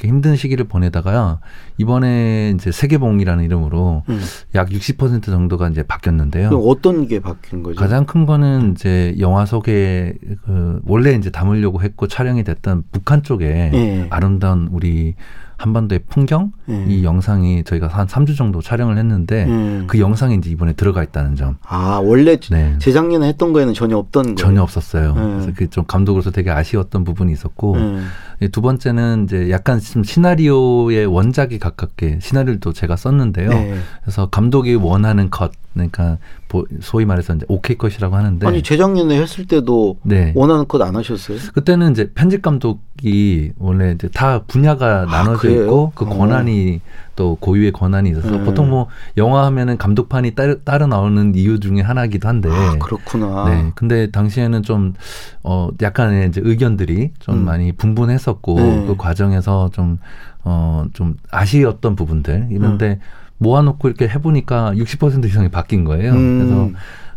그렇게 0.00 0.08
힘든 0.08 0.34
시기를 0.34 0.64
보내다가 0.66 1.40
이번에 1.76 2.52
이제 2.54 2.72
세계봉이라는 2.72 3.44
이름으로 3.44 4.02
음. 4.08 4.20
약60% 4.54 5.24
정도가 5.24 5.68
이제 5.68 5.82
바뀌었는데요. 5.82 6.48
어떤 6.48 7.06
게 7.06 7.20
바뀐 7.20 7.62
거죠? 7.62 7.78
가장 7.78 8.06
큰 8.06 8.24
거는 8.24 8.72
이제 8.72 9.14
영화 9.18 9.44
속에 9.44 10.14
그 10.44 10.80
원래 10.86 11.12
이제 11.12 11.30
담으려고 11.30 11.82
했고 11.82 12.08
촬영이 12.08 12.44
됐던 12.44 12.84
북한 12.90 13.22
쪽에 13.22 13.70
예. 13.74 14.06
아름다운 14.10 14.68
우리 14.72 15.14
한반도의 15.60 16.00
풍경 16.08 16.52
예. 16.70 16.84
이 16.88 17.04
영상이 17.04 17.64
저희가 17.64 17.86
한 17.88 18.06
3주 18.06 18.34
정도 18.36 18.62
촬영을 18.62 18.96
했는데 18.96 19.44
음. 19.44 19.84
그 19.86 19.98
영상이 20.00 20.34
이제 20.36 20.48
이번에 20.48 20.72
들어가 20.72 21.02
있다는 21.02 21.36
점. 21.36 21.58
아 21.66 22.00
원래 22.02 22.36
네. 22.50 22.76
재작년에 22.78 23.28
했던 23.28 23.52
거에는 23.52 23.74
전혀 23.74 23.98
없던 23.98 24.22
거예요. 24.22 24.36
전혀 24.36 24.62
없었어요. 24.62 25.14
네. 25.14 25.20
그래서 25.20 25.52
그 25.54 25.70
좀 25.70 25.84
감독으로서 25.86 26.30
되게 26.32 26.50
아쉬웠던 26.50 27.04
부분이 27.04 27.30
있었고 27.32 27.74
음. 27.74 28.08
예, 28.42 28.48
두 28.48 28.60
번째는 28.62 29.24
이제 29.24 29.50
약간 29.50 29.78
좀 29.80 30.02
시나리오의 30.02 31.06
원작에 31.06 31.58
가깝게 31.60 32.18
시나리오를 32.20 32.58
또 32.60 32.72
제가 32.72 32.96
썼는데요. 32.96 33.50
네. 33.50 33.74
그래서 34.02 34.26
감독이 34.30 34.74
원하는 34.74 35.28
컷, 35.30 35.52
그러니까 35.72 36.18
보- 36.48 36.66
소위 36.80 37.04
말해서 37.04 37.34
이제 37.34 37.46
오케이 37.48 37.78
컷이라고 37.78 38.16
하는데 38.16 38.44
아니 38.46 38.62
재작년에 38.62 39.20
했을 39.20 39.46
때도 39.46 39.98
네. 40.02 40.32
원하는 40.34 40.66
컷 40.66 40.82
안 40.82 40.96
하셨어요? 40.96 41.38
그때는 41.54 41.92
이제 41.92 42.10
편집 42.12 42.42
감독이 42.42 43.52
원래 43.58 43.92
이제 43.92 44.08
다 44.08 44.42
분야가 44.46 45.04
나눠져 45.06 45.32
아, 45.32 45.36
그래요? 45.40 45.62
있고 45.62 45.92
그 45.94 46.04
어. 46.06 46.08
권한이 46.08 46.80
또 47.14 47.36
고유의 47.36 47.72
권한이 47.72 48.10
있어서 48.10 48.34
음. 48.34 48.44
보통 48.44 48.70
뭐 48.70 48.88
영화 49.16 49.44
하면은 49.46 49.76
감독판이 49.76 50.32
따로, 50.34 50.62
따로 50.64 50.86
나오는 50.86 51.34
이유 51.34 51.60
중에 51.60 51.82
하나이기도 51.82 52.26
한데 52.26 52.48
아 52.50 52.76
그렇구나. 52.78 53.48
네. 53.48 53.72
근데 53.74 54.10
당시에는 54.10 54.62
좀, 54.62 54.94
어, 55.42 55.68
약간의 55.82 56.28
이제 56.28 56.40
의견들이 56.42 57.10
좀 57.18 57.34
음. 57.36 57.44
많이 57.44 57.72
분분했었고, 57.72 58.54
네. 58.58 58.86
그 58.86 58.96
과정에서 58.96 59.68
좀, 59.72 59.98
어, 60.44 60.84
좀 60.94 61.16
아쉬웠던 61.30 61.94
부분들, 61.94 62.48
이런데 62.50 62.98
음. 63.00 63.29
모아놓고 63.40 63.88
이렇게 63.88 64.06
해보니까 64.06 64.72
60% 64.76 65.24
이상이 65.24 65.48
바뀐 65.48 65.84
거예요. 65.84 66.12
그래서, 66.12 66.64
음. 66.64 66.74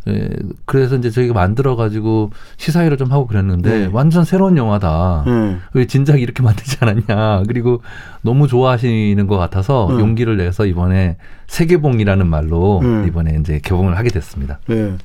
예, 0.08 0.30
그래서 0.66 0.96
이제 0.96 1.10
저희가 1.10 1.34
만들어가지고 1.34 2.32
시사회를 2.58 2.98
좀 2.98 3.12
하고 3.12 3.28
그랬는데, 3.28 3.70
네. 3.70 3.90
완전 3.92 4.26
새로운 4.26 4.58
영화다. 4.58 5.24
음. 5.28 5.62
왜 5.74 5.86
진작 5.86 6.22
이렇게 6.22 6.42
만들지 6.44 6.78
않았냐. 6.80 7.44
그리고 7.48 7.82
너무 8.22 8.48
좋아하시는 8.48 9.28
것 9.28 9.38
같아서 9.38 9.88
음. 9.88 10.00
용기를 10.00 10.38
내서 10.38 10.66
이번에 10.66 11.18
세계봉이라는 11.48 12.26
말로 12.28 12.80
음. 12.80 13.06
이번에 13.08 13.38
이제 13.40 13.60
개봉을 13.64 13.98
하게 13.98 14.10
됐습니다. 14.10 14.60
네. 14.68 14.96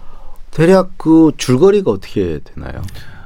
대략 0.50 0.92
그 0.96 1.32
줄거리가 1.37 1.90
어떻게 1.90 2.40
되나요? 2.42 2.80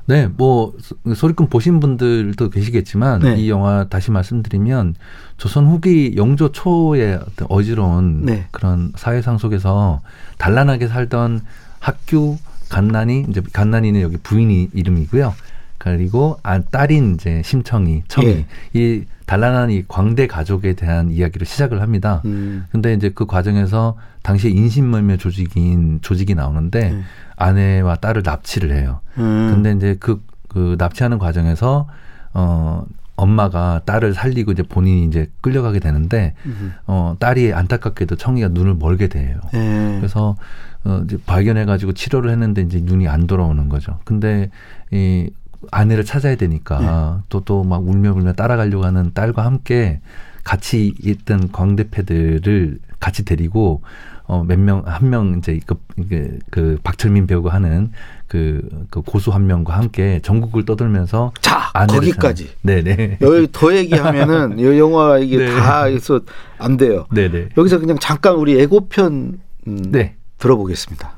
네, 0.06 0.26
뭐 0.26 0.74
소- 0.80 0.96
소리꾼 1.14 1.48
보신 1.48 1.78
분들도 1.80 2.50
계시겠지만 2.50 3.20
네. 3.20 3.36
이 3.36 3.48
영화 3.50 3.84
다시 3.88 4.10
말씀드리면 4.10 4.94
조선 5.36 5.66
후기 5.68 6.14
영조 6.16 6.50
초의 6.50 7.14
어떤 7.16 7.46
어지러운 7.48 8.24
네. 8.26 8.46
그런 8.50 8.92
사회상 8.96 9.38
속에서 9.38 10.00
단란하게 10.38 10.88
살던 10.88 11.40
학교 11.78 12.36
갓난이 12.68 13.26
이제 13.28 13.42
갓난이는 13.52 14.00
여기 14.00 14.16
부인이 14.16 14.70
이름이고요. 14.72 15.34
그리고 15.78 16.38
아, 16.42 16.60
딸인 16.60 17.14
이제 17.14 17.42
심청이 17.44 18.02
청이 18.08 18.26
예. 18.28 18.46
이 18.72 19.04
단란한 19.32 19.70
이 19.70 19.82
광대 19.88 20.26
가족에 20.26 20.74
대한 20.74 21.10
이야기를 21.10 21.46
시작을 21.46 21.80
합니다. 21.80 22.20
음. 22.26 22.66
근데 22.70 22.92
이제 22.92 23.08
그 23.08 23.24
과정에서 23.24 23.96
당시에 24.22 24.50
인신멀멸 24.50 25.16
조직인 25.16 26.00
조직이 26.02 26.34
나오는데 26.34 26.90
네. 26.90 27.02
아내와 27.36 27.96
딸을 27.96 28.24
납치를 28.26 28.76
해요. 28.76 29.00
음. 29.16 29.50
근데 29.50 29.72
이제 29.72 29.96
그, 29.98 30.22
그 30.48 30.76
납치하는 30.78 31.18
과정에서 31.18 31.88
어 32.34 32.84
엄마가 33.16 33.80
딸을 33.86 34.12
살리고 34.12 34.52
이제 34.52 34.62
본인이 34.62 35.06
이제 35.06 35.30
끌려가게 35.40 35.78
되는데 35.78 36.34
음. 36.44 36.74
어 36.86 37.16
딸이 37.18 37.54
안타깝게도 37.54 38.16
청이가 38.16 38.48
눈을 38.48 38.74
멀게 38.74 39.06
돼요. 39.06 39.38
네. 39.54 39.96
그래서 39.96 40.36
어 40.84 41.00
이제 41.06 41.16
발견해 41.24 41.64
가지고 41.64 41.92
치료를 41.92 42.30
했는데 42.32 42.60
이제 42.60 42.82
눈이 42.82 43.08
안 43.08 43.26
돌아오는 43.26 43.70
거죠. 43.70 43.98
근데 44.04 44.50
이 44.90 45.30
아내를 45.70 46.04
찾아야 46.04 46.36
되니까 46.36 47.22
또 47.28 47.40
또 47.40 47.62
막 47.64 47.86
울며 47.86 48.14
불며 48.14 48.32
따라가려고 48.32 48.84
하는 48.84 49.12
딸과 49.14 49.44
함께 49.44 50.00
같이 50.44 50.92
있던 51.02 51.52
광대패들을 51.52 52.78
같이 53.00 53.24
데리고 53.24 53.82
어 54.26 54.44
몇 54.44 54.58
명 54.58 54.82
한 54.86 55.10
명 55.10 55.38
이제 55.38 55.60
그, 55.66 55.74
이게 55.98 56.38
그 56.50 56.78
박철민 56.82 57.26
배우가 57.26 57.52
하는 57.52 57.90
그, 58.28 58.66
그 58.90 59.02
고수 59.02 59.30
한 59.30 59.46
명과 59.46 59.76
함께 59.76 60.20
전국을 60.22 60.64
떠돌면서 60.64 61.32
자 61.40 61.70
거기까지. 61.88 62.50
네네 62.62 63.18
여기 63.20 63.48
더 63.52 63.74
얘기하면은 63.74 64.58
이 64.60 64.78
영화 64.78 65.18
이게 65.18 65.36
네. 65.38 65.50
다 65.54 65.84
해서 65.84 66.20
안 66.58 66.76
돼요. 66.76 67.06
네네 67.12 67.50
여기서 67.58 67.78
그냥 67.78 67.98
잠깐 68.00 68.36
우리 68.36 68.54
예고편 68.56 69.38
음, 69.68 69.82
네 69.90 70.14
들어보겠습니다. 70.38 71.12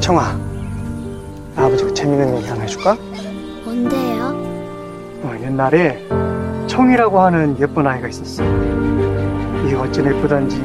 청아, 0.00 0.38
아버지가 1.58 1.92
재밌는 1.92 2.36
얘기 2.36 2.48
하나 2.48 2.62
해줄까? 2.62 2.94
뭔데요? 3.64 4.26
어, 5.24 5.36
옛날에 5.42 6.06
저 6.08 6.78
청이라고 6.78 7.20
하는 7.20 7.56
예쁜 7.58 7.84
아이가 7.86 8.06
있었어. 8.06 8.44
이 8.44 9.74
어찌 9.74 10.00
예쁘단지 10.00 10.62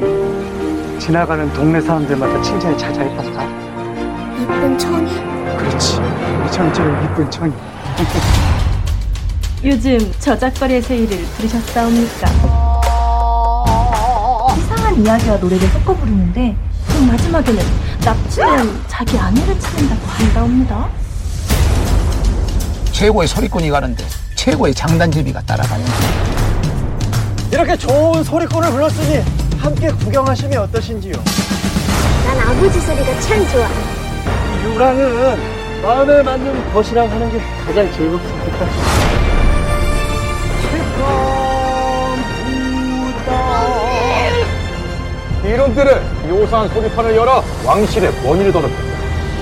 지나가는 1.00 1.52
동네 1.52 1.80
사람들마다 1.80 2.40
칭찬이 2.40 2.78
자자했단다. 2.78 3.44
이쁜 4.40 4.78
청이? 4.78 5.10
그렇지. 5.56 5.98
우리 5.98 6.52
청처럼 6.52 7.04
이쁜 7.04 7.30
청이. 7.30 7.52
요즘 9.64 9.98
저작거리의 10.20 10.82
세일을 10.82 11.18
들으셨사옵니까? 11.36 12.28
이상한 14.56 14.94
이야기와 15.04 15.36
노래를 15.38 15.66
섞어 15.68 15.94
부르는데 15.94 16.54
그 17.04 17.10
마지막에는 17.10 17.62
납치는 18.02 18.80
자기 18.88 19.18
아내를 19.18 19.60
찾는다고 19.60 20.06
한다옵니다. 20.06 20.88
최고의 22.92 23.28
소리꾼이 23.28 23.68
가는데 23.68 24.04
최고의 24.34 24.74
장단제비가 24.74 25.42
따라가는 25.42 25.84
이렇게 27.52 27.76
좋은 27.76 28.24
소리꾼을 28.24 28.70
불렀으니 28.70 29.22
함께 29.58 29.88
구경하시면 29.88 30.62
어떠신지요? 30.62 31.12
난 32.26 32.40
아버지 32.48 32.80
소리가 32.80 33.20
참 33.20 33.48
좋아. 33.48 33.68
유랑은 34.64 35.82
마음에 35.82 36.22
맞는 36.22 36.72
것이랑 36.72 37.10
하는 37.10 37.30
게 37.30 37.38
가장 37.66 37.92
즐겁습니다. 37.92 38.66
이놈들은 45.44 46.13
요사한 46.28 46.68
소리판을 46.70 47.16
열어 47.16 47.42
왕실의 47.64 48.12
권위를 48.22 48.52
더럽혔다. 48.52 48.82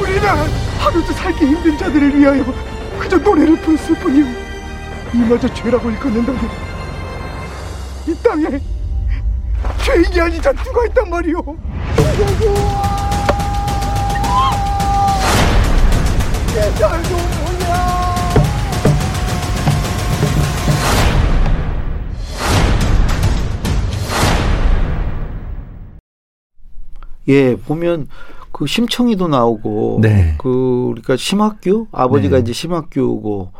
우리는 0.00 0.22
하루도 0.78 1.12
살기 1.12 1.46
힘든 1.46 1.78
자들을 1.78 2.18
위하여 2.18 2.44
그저 2.98 3.16
노래를 3.18 3.56
부르을 3.60 3.94
뿐이오. 3.96 4.26
이마저 5.14 5.52
죄라고 5.54 5.90
일컫는다니. 5.90 6.38
이 8.08 8.14
땅에 8.22 8.60
죄인이 9.84 10.20
아닌 10.20 10.42
자 10.42 10.52
누가 10.52 10.84
있단 10.86 11.08
말이오. 11.08 11.42
제자도 16.52 17.41
예, 27.32 27.56
보면 27.56 28.08
그 28.52 28.66
심청이도 28.66 29.28
나오고 29.28 30.00
네. 30.02 30.34
그 30.38 30.88
우리가 30.90 31.16
심학규 31.16 31.86
아버지가 31.90 32.36
네. 32.36 32.42
이제 32.42 32.52
심학규고 32.52 33.52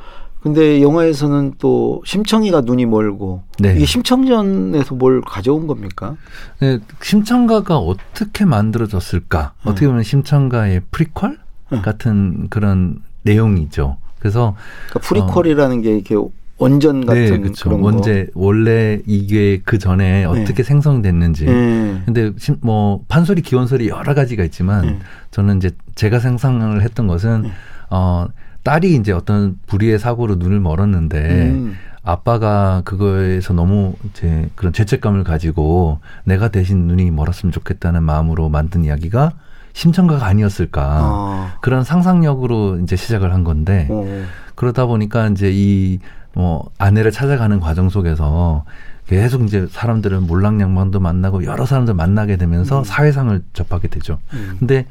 근데 0.43 0.83
영화에서는 0.83 1.55
또 1.59 2.02
심청이가 2.05 2.62
눈이 2.62 2.87
멀고 2.87 3.43
네. 3.59 3.75
이게 3.76 3.87
심청전에서 3.87 4.97
뭘 4.97 5.21
가져온 5.21 5.69
겁니까? 5.69 6.17
네, 6.59 6.81
심청가가 7.00 7.79
어떻게 7.79 8.45
만들어졌을까? 8.45 9.55
음. 9.62 9.69
어떻게 9.71 9.87
보면 9.87 10.02
심청가의 10.02 10.83
프리퀄 10.91 11.29
음. 11.73 11.83
같은 11.83 12.49
그런 12.50 12.99
내용이죠. 13.23 13.99
그래서 14.19 14.57
그러니까 14.91 15.09
프리퀄이라는 15.09 15.83
게 15.83 15.95
이렇게 15.95 16.17
원전 16.59 17.05
같은 17.07 17.25
네, 17.25 17.39
그렇죠. 17.39 17.65
그런 17.71 17.81
거. 17.81 17.87
원제 17.87 18.29
원래 18.35 19.01
이게 19.07 19.61
그 19.65 19.79
전에 19.79 20.25
어떻게 20.25 20.63
생성됐는지. 20.63 21.47
예. 21.47 22.03
근데 22.05 22.33
심- 22.39 22.59
뭐 22.61 23.03
판소리, 23.09 23.43
기원소리 23.43 23.89
여러 23.89 24.15
가지가 24.15 24.45
있지만 24.45 24.85
예. 24.87 24.99
저는 25.33 25.57
이제 25.57 25.71
제가 25.97 26.21
상상을 26.21 26.81
했던 26.83 27.07
것은 27.09 27.47
예. 27.47 27.51
어 27.91 28.27
딸이 28.62 28.95
이제 28.95 29.11
어떤 29.12 29.59
불의의 29.67 29.99
사고로 29.99 30.37
눈을 30.37 30.61
멀었는데 30.61 31.19
음. 31.51 31.75
아빠가 32.05 32.83
그거에서 32.85 33.55
너무 33.55 33.95
이제 34.11 34.49
그런 34.55 34.73
죄책감을 34.73 35.25
가지고 35.25 35.99
내가 36.25 36.49
대신 36.49 36.87
눈이 36.87 37.11
멀었으면 37.11 37.53
좋겠다는 37.53 38.03
마음으로 38.03 38.49
만든 38.49 38.85
이야기가 38.85 39.33
심청가가 39.73 40.27
아니었을까. 40.27 40.83
아. 40.85 41.53
그런 41.61 41.83
상상력으로 41.83 42.79
이제 42.83 42.95
시작을 42.95 43.33
한 43.33 43.43
건데 43.43 43.88
어. 43.91 44.05
그러다 44.55 44.87
보니까 44.87 45.29
이제 45.29 45.51
이 45.53 45.99
뭐 46.35 46.71
아내를 46.79 47.11
찾아가는 47.12 47.61
과정 47.61 47.88
속에서 47.88 48.64
계속 49.07 49.42
이제 49.45 49.66
사람들을 49.71 50.21
몰랑냥만도 50.21 51.01
만나고 51.01 51.45
여러 51.45 51.66
사람들 51.66 51.95
만나게 51.95 52.37
되면서 52.37 52.81
음. 52.81 52.85
사회상을 52.85 53.42
접하게 53.53 53.88
되죠. 53.88 54.18
음. 54.33 54.57
근데 54.59 54.87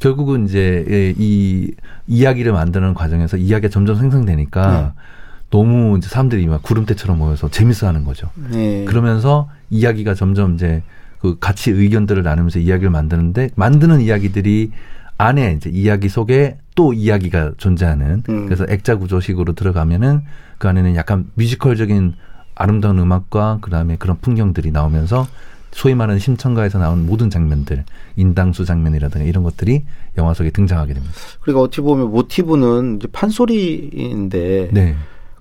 결국은 0.00 0.46
이제 0.46 0.84
예, 0.88 1.14
이 1.16 1.72
이야기를 2.06 2.52
만드는 2.52 2.94
과정에서 2.94 3.36
이야기가 3.36 3.70
점점 3.70 3.96
생성되니까 3.96 4.94
네. 4.94 5.02
너무 5.50 5.96
이제 5.96 6.08
사람들이 6.08 6.46
막 6.46 6.62
구름대처럼 6.62 7.18
모여서 7.18 7.48
재밌어하는 7.48 8.04
거죠. 8.04 8.30
네. 8.50 8.84
그러면서 8.84 9.48
이야기가 9.70 10.14
점점 10.14 10.54
이제 10.54 10.82
그 11.20 11.38
같이 11.38 11.70
의견들을 11.70 12.22
나누면서 12.22 12.58
이야기를 12.58 12.90
만드는데 12.90 13.50
만드는 13.56 14.00
이야기들이 14.02 14.72
안에 15.18 15.54
이제 15.56 15.70
이야기 15.70 16.08
속에 16.08 16.58
또 16.74 16.92
이야기가 16.92 17.52
존재하는 17.56 18.22
음. 18.28 18.46
그래서 18.46 18.66
액자 18.68 18.96
구조식으로 18.96 19.54
들어가면은 19.54 20.22
그 20.58 20.68
안에는 20.68 20.96
약간 20.96 21.30
뮤지컬적인 21.34 22.14
아름다운 22.54 22.98
음악과 22.98 23.58
그다음에 23.60 23.96
그런 23.96 24.18
풍경들이 24.20 24.70
나오면서 24.70 25.26
소위 25.72 25.94
말하는 25.94 26.20
심청가에서 26.20 26.78
나온 26.78 27.04
모든 27.04 27.30
장면들 27.30 27.84
인당수 28.16 28.64
장면이라든가 28.64 29.26
이런 29.26 29.42
것들이 29.42 29.84
영화 30.16 30.32
속에 30.32 30.50
등장하게 30.50 30.94
됩니다. 30.94 31.14
그러니까 31.40 31.62
어떻게 31.62 31.82
보면 31.82 32.10
모티브는 32.10 32.96
이제 32.96 33.08
판소리인데 33.10 34.70
네. 34.72 34.94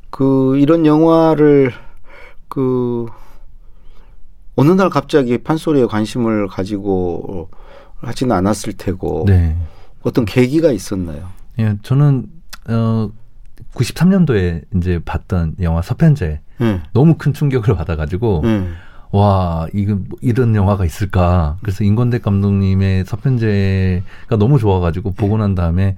그 0.10 0.58
이런 0.58 0.88
영화를 0.88 1.72
그 2.48 3.06
어느 4.56 4.72
날 4.72 4.90
갑자기 4.90 5.38
판소리에 5.38 5.86
관심을 5.86 6.48
가지고 6.48 7.50
하지는 8.04 8.36
않았을 8.36 8.74
테고 8.74 9.26
네. 9.28 9.56
어떤 10.04 10.26
계기가 10.26 10.72
있었나요? 10.72 11.30
예, 11.60 11.76
저는 11.82 12.28
어 12.70 13.10
93년도에 13.74 14.63
이제 14.76 15.00
봤던 15.04 15.56
영화 15.62 15.82
서편제 15.82 16.39
예. 16.62 16.82
너무 16.94 17.16
큰 17.18 17.34
충격을 17.34 17.76
받아가지고 17.76 18.42
예. 18.46 18.68
와 19.12 19.68
이거 19.74 19.96
뭐 19.96 20.18
이런 20.22 20.56
영화가 20.56 20.86
있을까 20.86 21.58
그래서 21.62 21.84
임권택 21.84 22.24
감독님의 22.24 23.06
서편제가 23.06 24.38
너무 24.38 24.58
좋아가지고 24.58 25.13
보고 25.13 25.38
난 25.38 25.56
다음에 25.56 25.96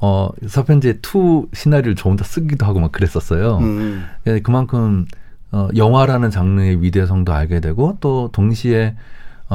어 0.00 0.28
서편제 0.46 1.00
2 1.02 1.48
시나리오를 1.52 1.94
조금 1.94 2.16
더 2.16 2.24
쓰기도 2.24 2.66
하고 2.66 2.80
막 2.80 2.90
그랬었어요. 2.92 3.58
음. 3.58 4.04
예, 4.26 4.40
그만큼 4.40 5.06
어 5.52 5.68
영화라는 5.76 6.30
장르의 6.30 6.82
위대성도 6.82 7.32
알게 7.32 7.60
되고 7.60 7.96
또 8.00 8.30
동시에 8.32 8.96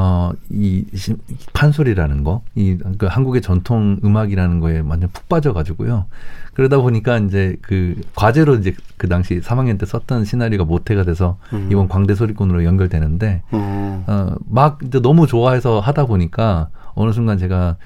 어 0.01 0.31
이 0.49 0.85
판소리라는 1.53 2.23
거, 2.23 2.41
이 2.55 2.77
그 2.97 3.05
한국의 3.07 3.41
전통 3.41 3.97
음악이라는 4.03 4.59
거에 4.59 4.79
완전 4.79 5.09
푹 5.11 5.27
빠져가지고요. 5.29 6.05
그러다 6.53 6.77
보니까 6.79 7.17
이제 7.19 7.55
그 7.61 7.95
과제로 8.15 8.55
이제 8.55 8.73
그 8.97 9.07
당시 9.07 9.39
3학년 9.39 9.79
때 9.79 9.85
썼던 9.85 10.25
시나리오가 10.25 10.65
모태가 10.65 11.03
돼서 11.03 11.37
음. 11.53 11.69
이번 11.71 11.87
광대 11.87 12.15
소리꾼으로 12.15 12.65
연결되는데 12.65 13.43
어. 13.51 14.35
어막 14.51 14.79
이제 14.85 14.99
너무 15.01 15.27
좋아해서 15.27 15.79
하다 15.79 16.05
보니까 16.05 16.69
어느 16.95 17.11
순간 17.13 17.37
제가 17.37 17.77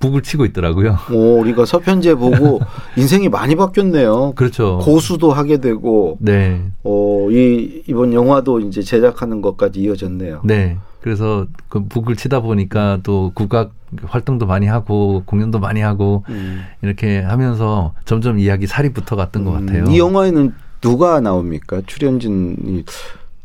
북을 0.00 0.22
치고 0.22 0.44
있더라고요. 0.46 0.96
오, 1.12 1.38
우리가 1.40 1.64
서편제 1.64 2.16
보고 2.16 2.60
인생이 2.96 3.28
많이 3.28 3.54
바뀌었네요. 3.54 4.32
그렇죠. 4.34 4.78
고수도 4.82 5.32
하게 5.32 5.58
되고 5.58 6.16
네, 6.20 6.60
어, 6.82 7.28
이 7.30 7.82
이번 7.86 8.12
영화도 8.12 8.60
이제 8.60 8.82
제작하는 8.82 9.40
것까지 9.42 9.80
이어졌네요. 9.80 10.40
네. 10.44 10.76
그래서 11.06 11.46
그 11.68 11.84
북을 11.84 12.16
치다 12.16 12.40
보니까 12.40 12.98
또 13.04 13.30
국악 13.32 13.70
활동도 14.06 14.44
많이 14.44 14.66
하고 14.66 15.22
공연도 15.24 15.60
많이 15.60 15.80
하고 15.80 16.24
음. 16.30 16.64
이렇게 16.82 17.20
하면서 17.20 17.94
점점 18.04 18.40
이야기 18.40 18.66
살이 18.66 18.92
붙어갔던 18.92 19.44
것 19.44 19.52
음, 19.52 19.66
같아요. 19.66 19.84
이 19.84 20.00
영화에는 20.00 20.52
누가 20.80 21.20
나옵니까? 21.20 21.80
출연진이 21.86 22.84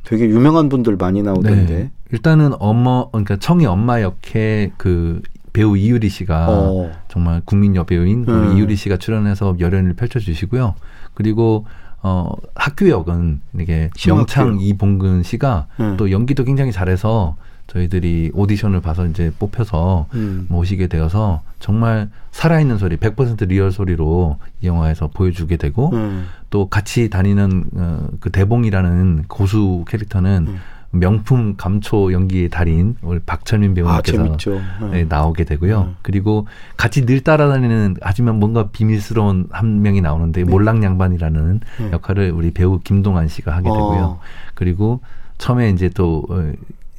되게 0.04 0.26
유명한 0.26 0.70
분들 0.70 0.96
많이 0.96 1.22
나오던데. 1.22 1.66
네. 1.68 1.92
일단은 2.12 2.54
엄마 2.58 3.06
그러니까 3.12 3.38
청이 3.38 3.68
엄마 3.68 4.02
역의 4.02 4.72
그 4.78 5.22
배우 5.54 5.78
이유리 5.78 6.10
씨가 6.10 6.48
어. 6.50 6.92
정말 7.10 7.44
국민 7.46 7.76
여배우인 7.76 8.26
그 8.26 8.32
음. 8.32 8.58
이유리 8.58 8.76
씨가 8.76 8.98
출연해서 8.98 9.58
열연을 9.60 9.94
펼쳐주시고요. 9.94 10.74
그리고 11.14 11.68
어 12.02 12.34
학규 12.56 12.90
역은 12.90 13.42
이게. 13.60 13.92
명창 14.08 14.58
이봉근 14.60 15.22
씨가 15.22 15.68
음. 15.80 15.98
또 15.98 16.10
연기도 16.10 16.44
굉장히 16.44 16.72
잘해서 16.72 17.36
저희들이 17.72 18.32
오디션을 18.34 18.82
봐서 18.82 19.06
이제 19.06 19.32
뽑혀서 19.40 20.08
음. 20.14 20.46
모시게 20.50 20.88
되어서 20.88 21.42
정말 21.60 22.10
살아있는 22.32 22.78
소리, 22.78 22.98
100% 22.98 23.48
리얼 23.48 23.72
소리로 23.72 24.38
이 24.62 24.68
영화에서 24.68 25.08
보여주게 25.08 25.56
되고 25.56 25.90
음. 25.94 26.28
또 26.50 26.68
같이 26.68 27.10
다니는 27.10 27.64
어, 27.76 28.08
그 28.20 28.30
대봉이라는 28.30 29.26
고수 29.30 29.86
캐릭터는 29.88 30.48
음. 30.50 30.60
명품 30.94 31.56
감초 31.56 32.12
연기의 32.12 32.50
달인 32.50 32.98
우리 33.02 33.20
박철민 33.20 33.74
배우님께서 33.74 34.58
아. 34.82 34.90
네, 34.92 35.06
나오게 35.06 35.46
되고요. 35.46 35.82
음. 35.82 35.96
그리고 36.02 36.48
같이 36.76 37.06
늘 37.06 37.22
따라다니는 37.22 37.96
하지만 38.02 38.38
뭔가 38.38 38.68
비밀스러운 38.68 39.48
한 39.50 39.82
명이 39.82 40.02
나오는데 40.02 40.44
네. 40.44 40.52
몰랑양반이라는 40.52 41.60
네. 41.80 41.92
역할을 41.94 42.32
우리 42.32 42.52
배우 42.52 42.80
김동완 42.80 43.30
씨가 43.30 43.56
하게 43.56 43.70
되고요. 43.70 44.04
어. 44.04 44.20
그리고 44.56 45.00
처음에 45.38 45.70
이제 45.70 45.88
또 45.88 46.26
어, 46.30 46.52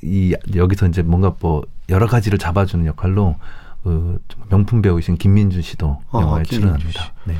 이 0.02 0.34
여기서 0.54 0.88
이제 0.88 1.02
뭔가 1.02 1.34
뭐 1.40 1.62
여러 1.88 2.06
가지를 2.06 2.38
잡아주는 2.38 2.84
역할로 2.86 3.36
그 3.82 4.20
명품 4.48 4.82
배우이신 4.82 5.16
김민준 5.16 5.62
씨도 5.62 5.98
아, 6.10 6.20
영화에 6.20 6.42
출연합니다. 6.44 6.90
씨. 6.90 7.10
네. 7.24 7.34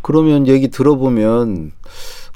그러면 0.00 0.46
얘기 0.46 0.68
들어보면 0.68 1.72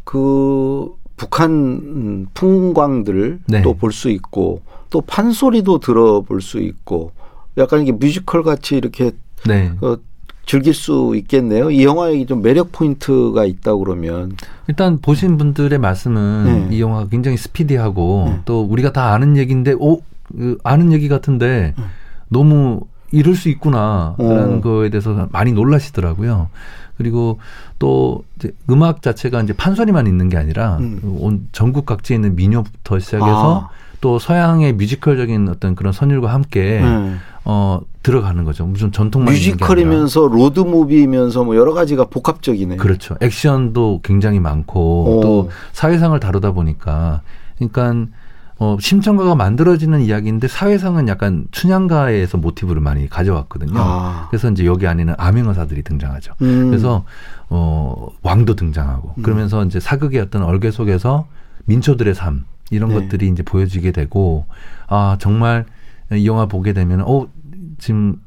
그 0.05 0.93
북한 1.17 1.51
음, 1.51 2.27
풍광들 2.35 3.41
네. 3.47 3.63
또볼 3.63 3.93
수 3.93 4.11
있고 4.11 4.63
또 4.91 5.01
판소리도 5.01 5.79
들어볼 5.79 6.41
수 6.41 6.61
있고 6.61 7.13
약간 7.59 7.83
이게 7.83 7.93
뮤지컬 7.93 8.43
같이 8.43 8.77
이렇게 8.77 9.13
네. 9.47 9.73
어, 9.81 9.97
즐길 10.47 10.73
수 10.75 11.13
있겠네요. 11.17 11.71
이 11.71 11.85
영화에 11.85 12.25
좀 12.25 12.41
매력 12.41 12.71
포인트가 12.71 13.45
있다 13.45 13.77
그러면 13.77 14.37
일단 14.69 14.99
보신 15.01 15.37
분들의 15.37 15.77
말씀은 15.79 16.69
네. 16.69 16.77
이 16.77 16.81
영화가 16.81 17.09
굉장히 17.09 17.37
스피디하고 17.37 18.25
네. 18.29 18.41
또 18.45 18.63
우리가 18.63 18.93
다 18.93 19.13
아는 19.13 19.37
얘기인데 19.37 19.75
오 19.79 20.01
그, 20.37 20.57
아는 20.63 20.93
얘기 20.93 21.09
같은데 21.09 21.75
네. 21.77 21.85
너무 22.29 22.81
이럴 23.11 23.35
수 23.35 23.49
있구나라는 23.49 24.59
어. 24.59 24.61
거에 24.61 24.89
대해서 24.89 25.29
많이 25.33 25.53
놀라시더라고요. 25.53 26.49
그리고 26.97 27.39
또 27.79 28.25
이제 28.37 28.53
음악 28.71 29.03
자체가 29.03 29.43
이제 29.43 29.53
판소리만 29.53 30.07
있는 30.07 30.29
게 30.29 30.37
아니라 30.37 30.79
음. 30.79 31.01
온 31.21 31.49
전국 31.53 31.87
각지에 31.87 32.15
있는 32.17 32.37
민요부터 32.37 32.99
시작해서 33.01 33.69
아. 33.69 33.86
또 34.01 34.19
서양의 34.19 34.75
뮤지컬적인 34.75 35.49
어떤 35.49 35.75
그런 35.75 35.93
선율과 35.93 36.33
함께 36.33 36.81
네. 36.83 37.17
어 37.45 37.81
들어가는 38.03 38.45
거죠. 38.45 38.67
무슨 38.67 38.93
전통만. 38.93 39.35
뮤지컬이면서 39.35 40.27
로드 40.27 40.61
무비면서 40.61 41.45
뭐 41.45 41.57
여러 41.57 41.73
가지가 41.73 42.07
복합적이네. 42.07 42.77
그렇죠. 42.77 43.17
액션도 43.21 44.01
굉장히 44.03 44.41
많고 44.41 45.19
오. 45.19 45.21
또 45.21 45.51
사회상을 45.73 46.19
다루다 46.21 46.53
보니까 46.53 47.23
그러니까 47.57 48.07
어, 48.59 48.79
심청가가 48.81 49.35
만들어지는 49.35 50.01
이야기인데 50.01 50.49
사회상은 50.49 51.09
약간 51.09 51.47
춘향가에서 51.51 52.39
모티브를 52.39 52.81
많이 52.81 53.09
가져왔거든요. 53.09 53.75
아. 53.77 54.29
그래서 54.31 54.51
이제 54.51 54.65
여기 54.65 54.87
안에는 54.87 55.15
암행어사들이 55.19 55.83
등장하죠. 55.83 56.33
음. 56.41 56.69
그래서 56.71 57.05
어, 57.51 58.09
왕도 58.23 58.57
등장하고 58.57 59.15
음. 59.19 59.23
그러면서 59.23 59.65
이제 59.65 59.79
사극의 59.79 60.21
어떤 60.21 60.43
얼개 60.43 60.71
속에서 60.71 61.27
민초들의 61.67 62.15
삶 62.15 62.45
이런 62.71 62.91
네. 62.91 62.97
것들이 62.97 63.29
이제 63.29 63.43
보여지게 63.43 63.93
되고 63.93 64.47
아 64.89 65.17
정말 65.21 65.65
이 66.13 66.27
영화 66.27 66.47
보게 66.47 66.73
되면 66.73 67.03
어 67.03 67.27
지금 67.79 68.21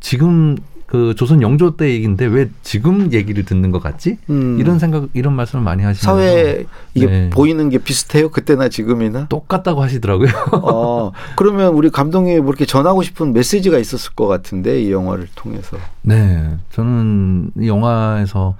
지금 0.00 0.56
그 0.86 1.14
조선 1.16 1.42
영조 1.42 1.76
때 1.76 1.90
얘기인데 1.90 2.26
왜 2.26 2.48
지금 2.62 3.12
얘기를 3.12 3.44
듣는 3.44 3.72
것 3.72 3.82
같지? 3.82 4.18
음. 4.30 4.56
이런 4.60 4.78
생각 4.78 5.08
이런 5.14 5.34
말씀을 5.34 5.64
많이 5.64 5.82
하시면서 5.82 6.20
사회 6.20 6.64
이게 6.94 7.06
네. 7.06 7.30
보이는 7.30 7.68
게 7.70 7.78
비슷해요. 7.78 8.30
그때나 8.30 8.68
지금이나. 8.68 9.26
똑같다고 9.28 9.82
하시더라고요. 9.82 10.28
어, 10.62 11.10
그러면 11.34 11.74
우리 11.74 11.90
감독님이 11.90 12.38
뭐 12.40 12.50
이렇게 12.50 12.66
전하고 12.66 13.02
싶은 13.02 13.32
메시지가 13.32 13.78
있었을 13.78 14.14
것 14.14 14.28
같은데 14.28 14.80
이 14.80 14.92
영화를 14.92 15.26
통해서. 15.34 15.76
네, 16.02 16.56
저는 16.70 17.50
이 17.60 17.66
영화에서 17.66 18.56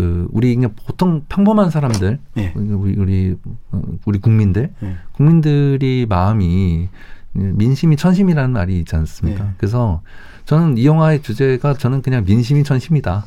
그 0.00 0.28
우리 0.32 0.54
그냥 0.54 0.74
보통 0.86 1.24
평범한 1.28 1.70
사람들, 1.70 2.18
네. 2.34 2.52
우리 2.56 2.94
우리 2.96 3.36
어, 3.70 3.82
우리 4.06 4.18
국민들, 4.18 4.72
네. 4.80 4.96
국민들이 5.12 6.06
마음이 6.08 6.88
민심이 7.32 7.96
천심이라는 7.96 8.50
말이 8.50 8.78
있지 8.78 8.96
않습니까? 8.96 9.44
네. 9.44 9.50
그래서 9.58 10.00
저는 10.46 10.78
이 10.78 10.86
영화의 10.86 11.20
주제가 11.20 11.74
저는 11.74 12.00
그냥 12.00 12.24
민심이 12.24 12.64
천심이다. 12.64 13.26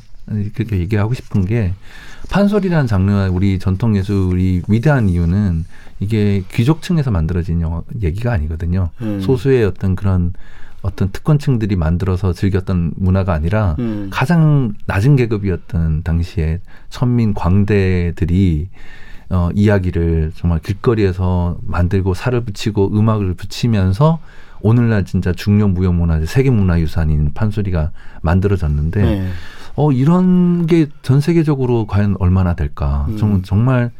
그렇게 0.53 0.79
얘기하고 0.79 1.13
싶은 1.13 1.45
게 1.45 1.73
판소리라는 2.31 2.87
장르가 2.87 3.29
우리 3.29 3.59
전통 3.59 3.95
예술이 3.95 4.63
위대한 4.67 5.09
이유는 5.09 5.65
이게 5.99 6.43
귀족층에서 6.51 7.11
만들어진 7.11 7.61
영화 7.61 7.83
얘기가 8.01 8.31
아니거든요. 8.33 8.89
음. 9.01 9.21
소수의 9.21 9.65
어떤 9.65 9.95
그런 9.95 10.33
어떤 10.83 11.11
특권층들이 11.11 11.75
만들어서 11.75 12.33
즐겼던 12.33 12.93
문화가 12.97 13.33
아니라 13.33 13.75
음. 13.79 14.09
가장 14.11 14.73
낮은 14.85 15.15
계급이었던 15.15 16.03
당시에 16.03 16.59
천민 16.89 17.33
광대들이 17.33 18.69
어, 19.29 19.49
이야기를 19.55 20.33
정말 20.35 20.59
길거리에서 20.59 21.57
만들고 21.63 22.13
살을 22.13 22.41
붙이고 22.45 22.91
음악을 22.95 23.33
붙이면서 23.33 24.19
오늘날 24.61 25.05
진짜 25.05 25.31
중요 25.33 25.67
무형 25.69 25.97
문화재 25.97 26.25
세계 26.25 26.49
문화 26.51 26.79
유산인 26.79 27.33
판소리가 27.33 27.91
만들어졌는데 28.21 29.01
네. 29.01 29.27
어 29.75 29.91
이런 29.91 30.67
게 30.67 30.87
전 31.01 31.19
세계적으로 31.19 31.87
과연 31.87 32.15
얼마나 32.19 32.53
될까? 32.53 33.05
음. 33.09 33.17
정- 33.17 33.41
정말 33.41 33.91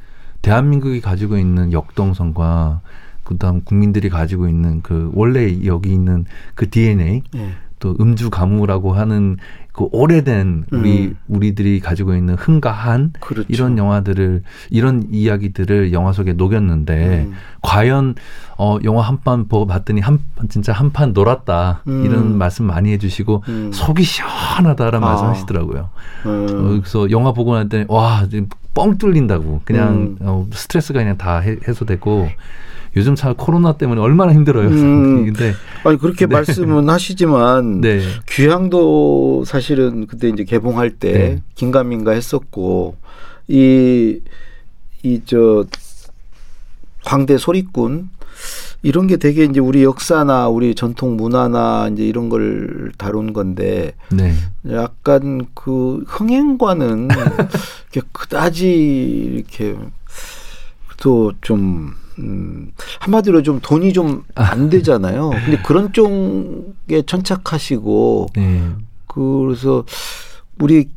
대한민국이 0.41 1.01
가지고 1.01 1.37
있는 1.37 1.71
역동성과 1.71 2.81
그다음 3.23 3.61
국민들이 3.63 4.09
가지고 4.09 4.47
있는 4.47 4.81
그 4.81 5.11
원래 5.13 5.57
여기 5.65 5.91
있는 5.91 6.25
그 6.55 6.69
DNA 6.69 7.23
네. 7.33 7.49
또 7.79 7.95
음주 7.99 8.29
가무라고 8.29 8.93
하는 8.93 9.37
그 9.73 9.87
오래된 9.91 10.65
우리 10.71 11.07
음. 11.07 11.17
우리들이 11.27 11.79
가지고 11.81 12.15
있는 12.15 12.35
흥가한 12.35 13.13
그렇죠. 13.19 13.45
이런 13.49 13.77
영화들을 13.77 14.43
이런 14.69 15.07
이야기들을 15.11 15.91
영화 15.91 16.13
속에 16.13 16.31
녹였는데 16.33 17.23
음. 17.27 17.33
과연 17.61 18.15
어 18.57 18.77
영화 18.83 19.01
한 19.01 19.17
판 19.23 19.47
보고 19.47 19.65
봤더니 19.65 19.99
한 19.99 20.19
진짜 20.47 20.71
한 20.73 20.91
판 20.93 21.11
놀았다 21.13 21.81
음. 21.87 22.05
이런 22.05 22.37
말씀 22.37 22.65
많이 22.65 22.91
해주시고 22.93 23.43
음. 23.49 23.71
속이 23.73 24.03
시원하다라는 24.03 25.05
아. 25.05 25.11
말씀하시더라고요. 25.11 25.89
어, 26.25 26.29
음. 26.29 26.79
그래서 26.81 27.09
영화 27.11 27.31
보고 27.33 27.53
났더니 27.55 27.85
와 27.89 28.25
뻥 28.75 28.97
뚫린다고 28.97 29.61
그냥 29.65 29.93
음. 29.93 30.17
어, 30.21 30.47
스트레스가 30.51 30.99
그냥 30.99 31.15
다 31.17 31.37
해, 31.39 31.57
해소되고 31.67 32.27
요즘 32.95 33.15
참 33.15 33.33
코로나 33.35 33.73
때문에 33.77 33.99
얼마나 34.01 34.33
힘들어요. 34.33 34.67
음. 34.67 35.25
근데 35.33 35.53
아니 35.83 35.97
그렇게 35.97 36.27
네. 36.27 36.33
말씀은 36.35 36.89
하시지만 36.89 37.81
네. 37.81 38.01
귀향도 38.29 39.43
사실은 39.45 40.07
그때 40.07 40.29
이제 40.29 40.43
개봉할 40.43 40.91
때 40.91 41.11
네. 41.13 41.43
긴가민가 41.55 42.11
했었고 42.11 42.95
이 43.47 44.19
이 45.05 45.21
저 45.25 45.65
광대 47.03 47.37
소리꾼 47.37 48.09
이런 48.83 49.07
게 49.07 49.17
되게 49.17 49.43
이제 49.43 49.59
우리 49.59 49.83
역사나 49.83 50.47
우리 50.47 50.75
전통 50.75 51.17
문화나 51.17 51.89
이제 51.91 52.03
이런 52.05 52.29
걸 52.29 52.93
다룬 52.97 53.33
건데 53.33 53.95
네. 54.09 54.33
약간 54.71 55.47
그 55.53 56.05
흥행과는 56.07 57.09
이렇게 57.91 58.07
그다지 58.13 58.71
이렇게 59.35 59.75
또 61.01 61.33
좀 61.41 61.95
음, 62.19 62.71
한마디로 62.99 63.43
좀 63.43 63.59
돈이 63.61 63.93
좀 63.93 64.23
안 64.35 64.69
되잖아요. 64.69 65.31
근데 65.31 65.61
그런 65.63 65.91
쪽에 65.93 67.01
천착하시고 67.05 68.27
네. 68.35 68.61
그래서 69.07 69.83
우리 70.59 70.89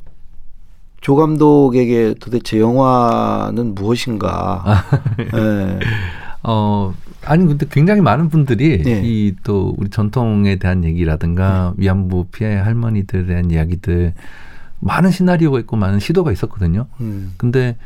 조 1.00 1.14
감독에게 1.16 2.14
도대체 2.20 2.58
영화는 2.58 3.74
무엇인가? 3.74 4.84
예. 5.20 5.78
어, 6.42 6.94
아니, 7.24 7.46
근데 7.46 7.66
굉장히 7.70 8.00
많은 8.00 8.28
분들이 8.28 8.82
네. 8.82 9.02
이또 9.04 9.74
우리 9.78 9.90
전통에 9.90 10.56
대한 10.56 10.84
얘기라든가 10.84 11.74
위안부 11.76 12.26
피해 12.32 12.56
할머니들에 12.56 13.26
대한 13.26 13.50
이야기들 13.50 14.14
많은 14.80 15.10
시나리오가 15.10 15.58
있고 15.60 15.76
많은 15.76 16.00
시도가 16.00 16.32
있었거든요. 16.32 16.86
음. 17.00 17.34
근데 17.36 17.76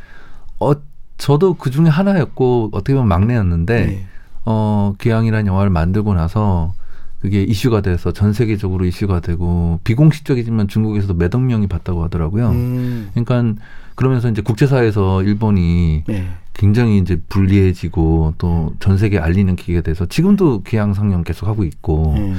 어, 0.58 0.72
저도 1.20 1.54
그 1.54 1.70
중에 1.70 1.86
하나였고 1.86 2.70
어떻게 2.72 2.94
보면 2.94 3.08
막내였는데 3.08 3.86
네. 3.86 4.06
어, 4.46 4.94
기왕이라는 4.98 5.46
영화를 5.46 5.70
만들고 5.70 6.14
나서 6.14 6.72
그게 7.20 7.42
이슈가 7.42 7.82
돼서 7.82 8.12
전 8.12 8.32
세계적으로 8.32 8.86
이슈가 8.86 9.20
되고 9.20 9.78
비공식적이지만 9.84 10.68
중국에서도 10.68 11.14
몇 11.14 11.34
억 11.34 11.42
명이 11.42 11.66
봤다고 11.66 12.02
하더라고요. 12.04 12.48
음. 12.50 13.10
그러니까 13.14 13.62
그러면서 13.94 14.30
이제 14.30 14.40
국제사회에서 14.40 15.22
일본이 15.22 16.04
네. 16.06 16.26
굉장히 16.54 16.96
이제 16.98 17.20
불리해지고 17.28 18.34
또 18.38 18.72
전 18.80 18.96
세계에 18.96 19.18
알리는 19.20 19.54
기회가 19.56 19.82
돼서 19.82 20.06
지금도 20.06 20.62
귀향 20.62 20.94
상영 20.94 21.24
계속 21.24 21.46
하고 21.46 21.64
있고 21.64 22.14
음. 22.16 22.38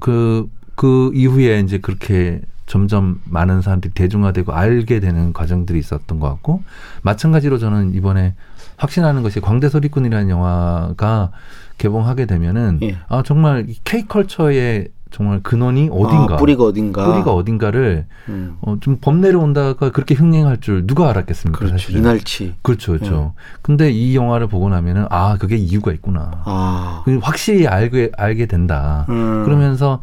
그, 0.00 0.48
그 0.74 1.12
이후에 1.14 1.60
이제 1.60 1.78
그렇게 1.78 2.40
점점 2.72 3.20
많은 3.24 3.60
사람들이 3.60 3.92
대중화되고 3.92 4.50
알게 4.50 4.98
되는 4.98 5.34
과정들이 5.34 5.78
있었던 5.78 6.18
것 6.18 6.26
같고 6.30 6.62
마찬가지로 7.02 7.58
저는 7.58 7.92
이번에 7.92 8.34
확신하는 8.78 9.22
것이 9.22 9.40
광대 9.40 9.68
소리꾼이라는 9.68 10.30
영화가 10.30 11.32
개봉하게 11.76 12.24
되면은 12.24 12.78
예. 12.80 12.96
아 13.10 13.22
정말 13.26 13.66
K 13.84 14.06
컬처의 14.08 14.88
정말 15.10 15.42
근원이 15.42 15.90
어딘가 15.92 16.36
아, 16.36 16.36
뿌리가 16.38 16.64
어딘가 16.64 17.04
뿌리가 17.04 17.34
어딘가를 17.34 18.06
음. 18.30 18.56
어, 18.62 18.78
좀범 18.80 19.20
내려온다가 19.20 19.90
그렇게 19.90 20.14
흥행할 20.14 20.62
줄 20.62 20.86
누가 20.86 21.10
알았겠습니까? 21.10 21.58
그렇죠. 21.58 21.76
사실은. 21.76 22.00
이날치. 22.00 22.54
그렇죠, 22.62 22.92
그렇죠. 22.92 23.34
근데 23.60 23.90
이 23.90 24.16
영화를 24.16 24.46
보고 24.46 24.70
나면은 24.70 25.04
아 25.10 25.36
그게 25.36 25.56
이유가 25.56 25.92
있구나. 25.92 26.42
아. 26.46 27.02
그 27.04 27.18
확실히 27.20 27.66
알게 27.66 28.12
알게 28.16 28.46
된다. 28.46 29.04
음. 29.10 29.44
그러면서 29.44 30.00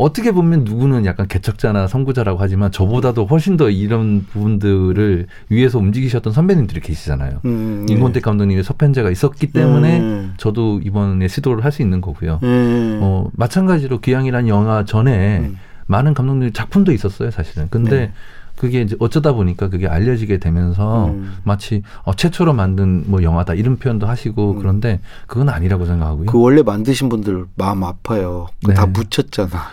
어떻게 0.00 0.32
보면 0.32 0.64
누구는 0.64 1.04
약간 1.04 1.28
개척자나 1.28 1.86
선구자라고 1.86 2.38
하지만 2.40 2.72
저보다도 2.72 3.26
훨씬 3.26 3.56
더 3.58 3.68
이런 3.68 4.24
부분들을 4.30 5.26
위해서 5.50 5.78
움직이셨던 5.78 6.32
선배님들이 6.32 6.80
계시잖아요. 6.80 7.40
음, 7.44 7.86
임권택 7.88 8.22
감독님의 8.22 8.64
서편제가 8.64 9.10
있었기 9.10 9.48
때문에 9.48 10.00
음. 10.00 10.34
저도 10.38 10.80
이번에 10.82 11.28
시도를 11.28 11.64
할 11.64 11.70
수 11.70 11.82
있는 11.82 12.00
거고요. 12.00 12.40
음. 12.42 12.98
어, 13.00 13.28
마찬가지로 13.34 14.00
귀향이란 14.00 14.48
영화 14.48 14.84
전에 14.84 15.38
음. 15.38 15.56
많은 15.86 16.14
감독님 16.14 16.52
작품도 16.52 16.90
있었어요, 16.92 17.30
사실은. 17.30 17.68
근데 17.70 17.90
네. 17.90 18.12
그게 18.60 18.82
이제 18.82 18.94
어쩌다 18.98 19.32
보니까 19.32 19.70
그게 19.70 19.86
알려지게 19.88 20.36
되면서 20.36 21.06
음. 21.06 21.38
마치 21.44 21.82
어, 22.02 22.12
최초로 22.12 22.52
만든 22.52 23.04
뭐 23.06 23.22
영화다 23.22 23.54
이런 23.54 23.78
표현도 23.78 24.06
하시고 24.06 24.50
음. 24.50 24.58
그런데 24.58 25.00
그건 25.26 25.48
아니라고 25.48 25.86
생각하고요. 25.86 26.26
그 26.26 26.38
원래 26.38 26.62
만드신 26.62 27.08
분들 27.08 27.46
마음 27.54 27.84
아파요. 27.84 28.48
네. 28.68 28.74
다 28.74 28.84
묻혔잖아. 28.84 29.48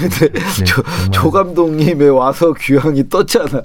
근데 0.00 0.32
네, 0.32 0.64
조. 0.64 0.82
조 1.12 1.30
감독님의 1.30 2.10
와서 2.10 2.52
귀향이 2.52 3.08
떴잖아. 3.08 3.62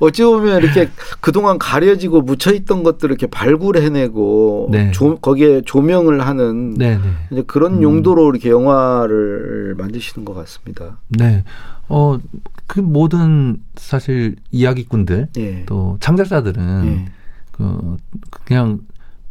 어찌 0.00 0.22
보면 0.22 0.62
이렇게 0.62 0.90
그동안 1.22 1.58
가려지고 1.58 2.20
묻혀있던 2.20 2.82
것들을 2.82 3.10
이렇게 3.10 3.26
발굴해내고 3.26 4.68
네. 4.70 4.90
조, 4.90 5.16
거기에 5.16 5.62
조명을 5.64 6.26
하는 6.26 6.74
네, 6.74 6.98
네. 6.98 7.02
이제 7.32 7.42
그런 7.46 7.76
음. 7.76 7.82
용도로 7.82 8.28
이렇게 8.28 8.50
영화를 8.50 9.76
만드시는 9.78 10.26
것 10.26 10.34
같습니다. 10.34 10.98
네. 11.08 11.42
어, 11.88 12.18
그 12.66 12.80
모든 12.80 13.58
사실 13.76 14.36
이야기꾼들 14.50 15.28
예. 15.36 15.64
또 15.66 15.96
창작자들은 16.00 16.86
예. 16.86 17.12
그 17.52 17.96
그냥 18.44 18.80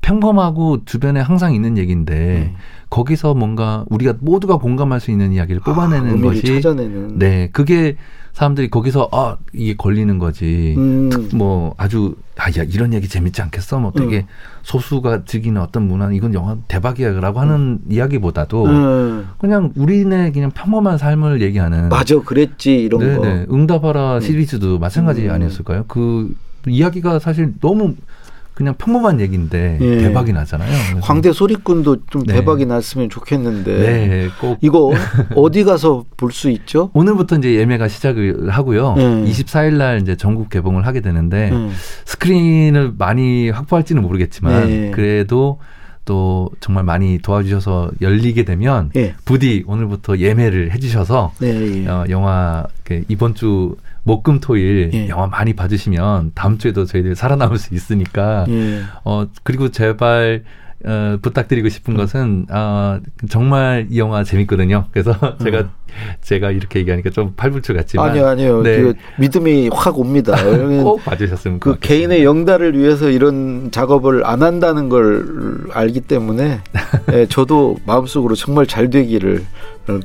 평범하고 0.03 0.85
주변에 0.85 1.19
항상 1.19 1.55
있는 1.55 1.77
얘기인데 1.77 2.15
예. 2.15 2.53
거기서 2.89 3.33
뭔가 3.33 3.85
우리가 3.89 4.13
모두가 4.19 4.57
공감할 4.57 4.99
수 4.99 5.09
있는 5.09 5.31
이야기를 5.31 5.61
뽑아내는 5.61 6.19
아, 6.19 6.21
것이 6.21 6.61
찾아내는. 6.61 7.17
네 7.17 7.49
그게 7.51 7.95
사람들이 8.33 8.69
거기서 8.69 9.09
아 9.11 9.37
이게 9.53 9.75
걸리는 9.75 10.19
거지 10.19 10.75
음. 10.77 11.29
뭐 11.33 11.73
아주 11.77 12.15
아야 12.35 12.63
이런 12.67 12.93
얘기 12.93 13.07
재밌지 13.07 13.41
않겠어 13.43 13.79
뭐 13.79 13.91
되게 13.91 14.17
음. 14.17 14.27
소수가 14.63 15.23
즐기는 15.25 15.59
어떤 15.61 15.87
문화 15.87 16.11
이건 16.11 16.33
영화 16.33 16.57
대박이야라고 16.67 17.39
하는 17.39 17.79
이야기보다도 17.89 18.65
음. 18.65 19.27
그냥 19.39 19.71
우리네 19.75 20.31
그냥 20.31 20.51
평범한 20.51 20.97
삶을 20.97 21.41
얘기하는 21.41 21.89
맞아, 21.89 22.19
그랬지 22.19 22.75
이런 22.75 22.99
거. 22.99 23.23
네네 23.23 23.45
응답하라 23.51 24.15
음. 24.15 24.19
시리즈도 24.19 24.79
마찬가지 24.79 25.25
음. 25.27 25.31
아니었을까요? 25.31 25.85
그 25.87 26.35
이야기가 26.67 27.19
사실 27.19 27.53
너무 27.61 27.95
그냥 28.53 28.75
평범한 28.77 29.19
얘기인데 29.19 29.77
예. 29.81 29.97
대박이 29.97 30.31
나잖아요. 30.31 30.99
광대 31.01 31.31
소리꾼도 31.33 32.05
좀 32.11 32.23
네. 32.23 32.33
대박이 32.35 32.65
났으면 32.65 33.09
좋겠는데. 33.09 33.77
네, 33.79 34.29
꼭 34.39 34.57
이거 34.61 34.91
어디 35.35 35.63
가서 35.63 36.05
볼 36.17 36.31
수 36.31 36.49
있죠? 36.49 36.89
오늘부터 36.93 37.37
이제 37.37 37.55
예매가 37.55 37.87
시작을 37.87 38.49
하고요. 38.49 38.93
네. 38.95 39.03
24일 39.25 39.73
날 39.77 40.01
이제 40.01 40.15
전국 40.15 40.49
개봉을 40.49 40.85
하게 40.85 41.01
되는데 41.01 41.51
음. 41.51 41.71
스크린을 42.05 42.93
많이 42.97 43.49
확보할지는 43.49 44.01
모르겠지만 44.01 44.67
네. 44.67 44.91
그래도 44.91 45.59
또 46.05 46.49
정말 46.59 46.83
많이 46.83 47.17
도와주셔서 47.19 47.91
열리게 48.01 48.43
되면 48.43 48.91
예. 48.95 49.15
부디 49.25 49.63
오늘부터 49.67 50.17
예매를 50.17 50.71
해주셔서 50.71 51.33
네. 51.39 51.83
예. 51.85 51.87
어, 51.87 52.05
영화 52.09 52.65
그 52.83 53.03
이번 53.07 53.35
주 53.35 53.75
목금토일 54.03 54.91
예. 54.93 55.09
영화 55.09 55.27
많이 55.27 55.53
봐주시면 55.53 56.31
다음 56.35 56.57
주에도 56.57 56.85
저희들 56.85 57.15
살아남을 57.15 57.57
수 57.57 57.73
있으니까 57.73 58.45
예. 58.49 58.81
어 59.03 59.27
그리고 59.43 59.69
제발 59.69 60.43
어, 60.85 61.17
부탁드리고 61.21 61.69
싶은 61.69 61.95
것은 61.95 62.47
어, 62.51 62.99
정말 63.29 63.87
이 63.89 63.99
영화 63.99 64.23
재밌거든요. 64.23 64.85
그래서 64.91 65.15
제가 65.43 65.69
제가 66.21 66.49
이렇게 66.51 66.79
얘기하니까 66.79 67.11
좀 67.11 67.33
팔불출 67.37 67.75
같지만 67.75 68.07
음. 68.07 68.11
아니요, 68.11 68.27
아니요. 68.27 68.61
네. 68.63 68.81
그 68.81 68.93
믿음이 69.19 69.69
확 69.71 69.97
옵니다. 69.99 70.35
꼭 70.83 71.03
봐주셨으면 71.05 71.59
그 71.59 71.71
좋겠습니다. 71.71 71.87
개인의 71.87 72.23
영달을 72.25 72.77
위해서 72.77 73.09
이런 73.09 73.69
작업을 73.71 74.25
안 74.25 74.41
한다는 74.43 74.89
걸 74.89 75.67
알기 75.71 76.01
때문에 76.01 76.61
예, 77.13 77.25
저도 77.27 77.77
마음속으로 77.85 78.35
정말 78.35 78.65
잘 78.67 78.89
되기를 78.89 79.43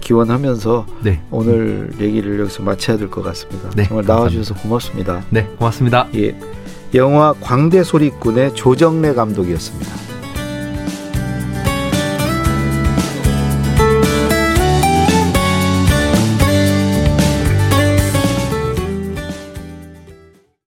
기원하면서 0.01 0.87
네. 1.03 1.21
오늘 1.31 1.91
얘기를 2.01 2.39
여기서 2.41 2.63
마쳐야 2.63 2.97
될 2.99 3.09
것 3.09 3.23
같습니다. 3.23 3.71
네, 3.75 3.85
정말 3.85 4.05
나와주셔서 4.07 4.55
고맙습니다. 4.55 5.23
네 5.31 5.47
고맙습니다. 5.59 6.07
예, 6.17 6.37
영화 6.95 7.33
광대 7.41 7.83
소리꾼의 7.83 8.55
조정래 8.55 9.15
감독이었습니다. 9.15 10.08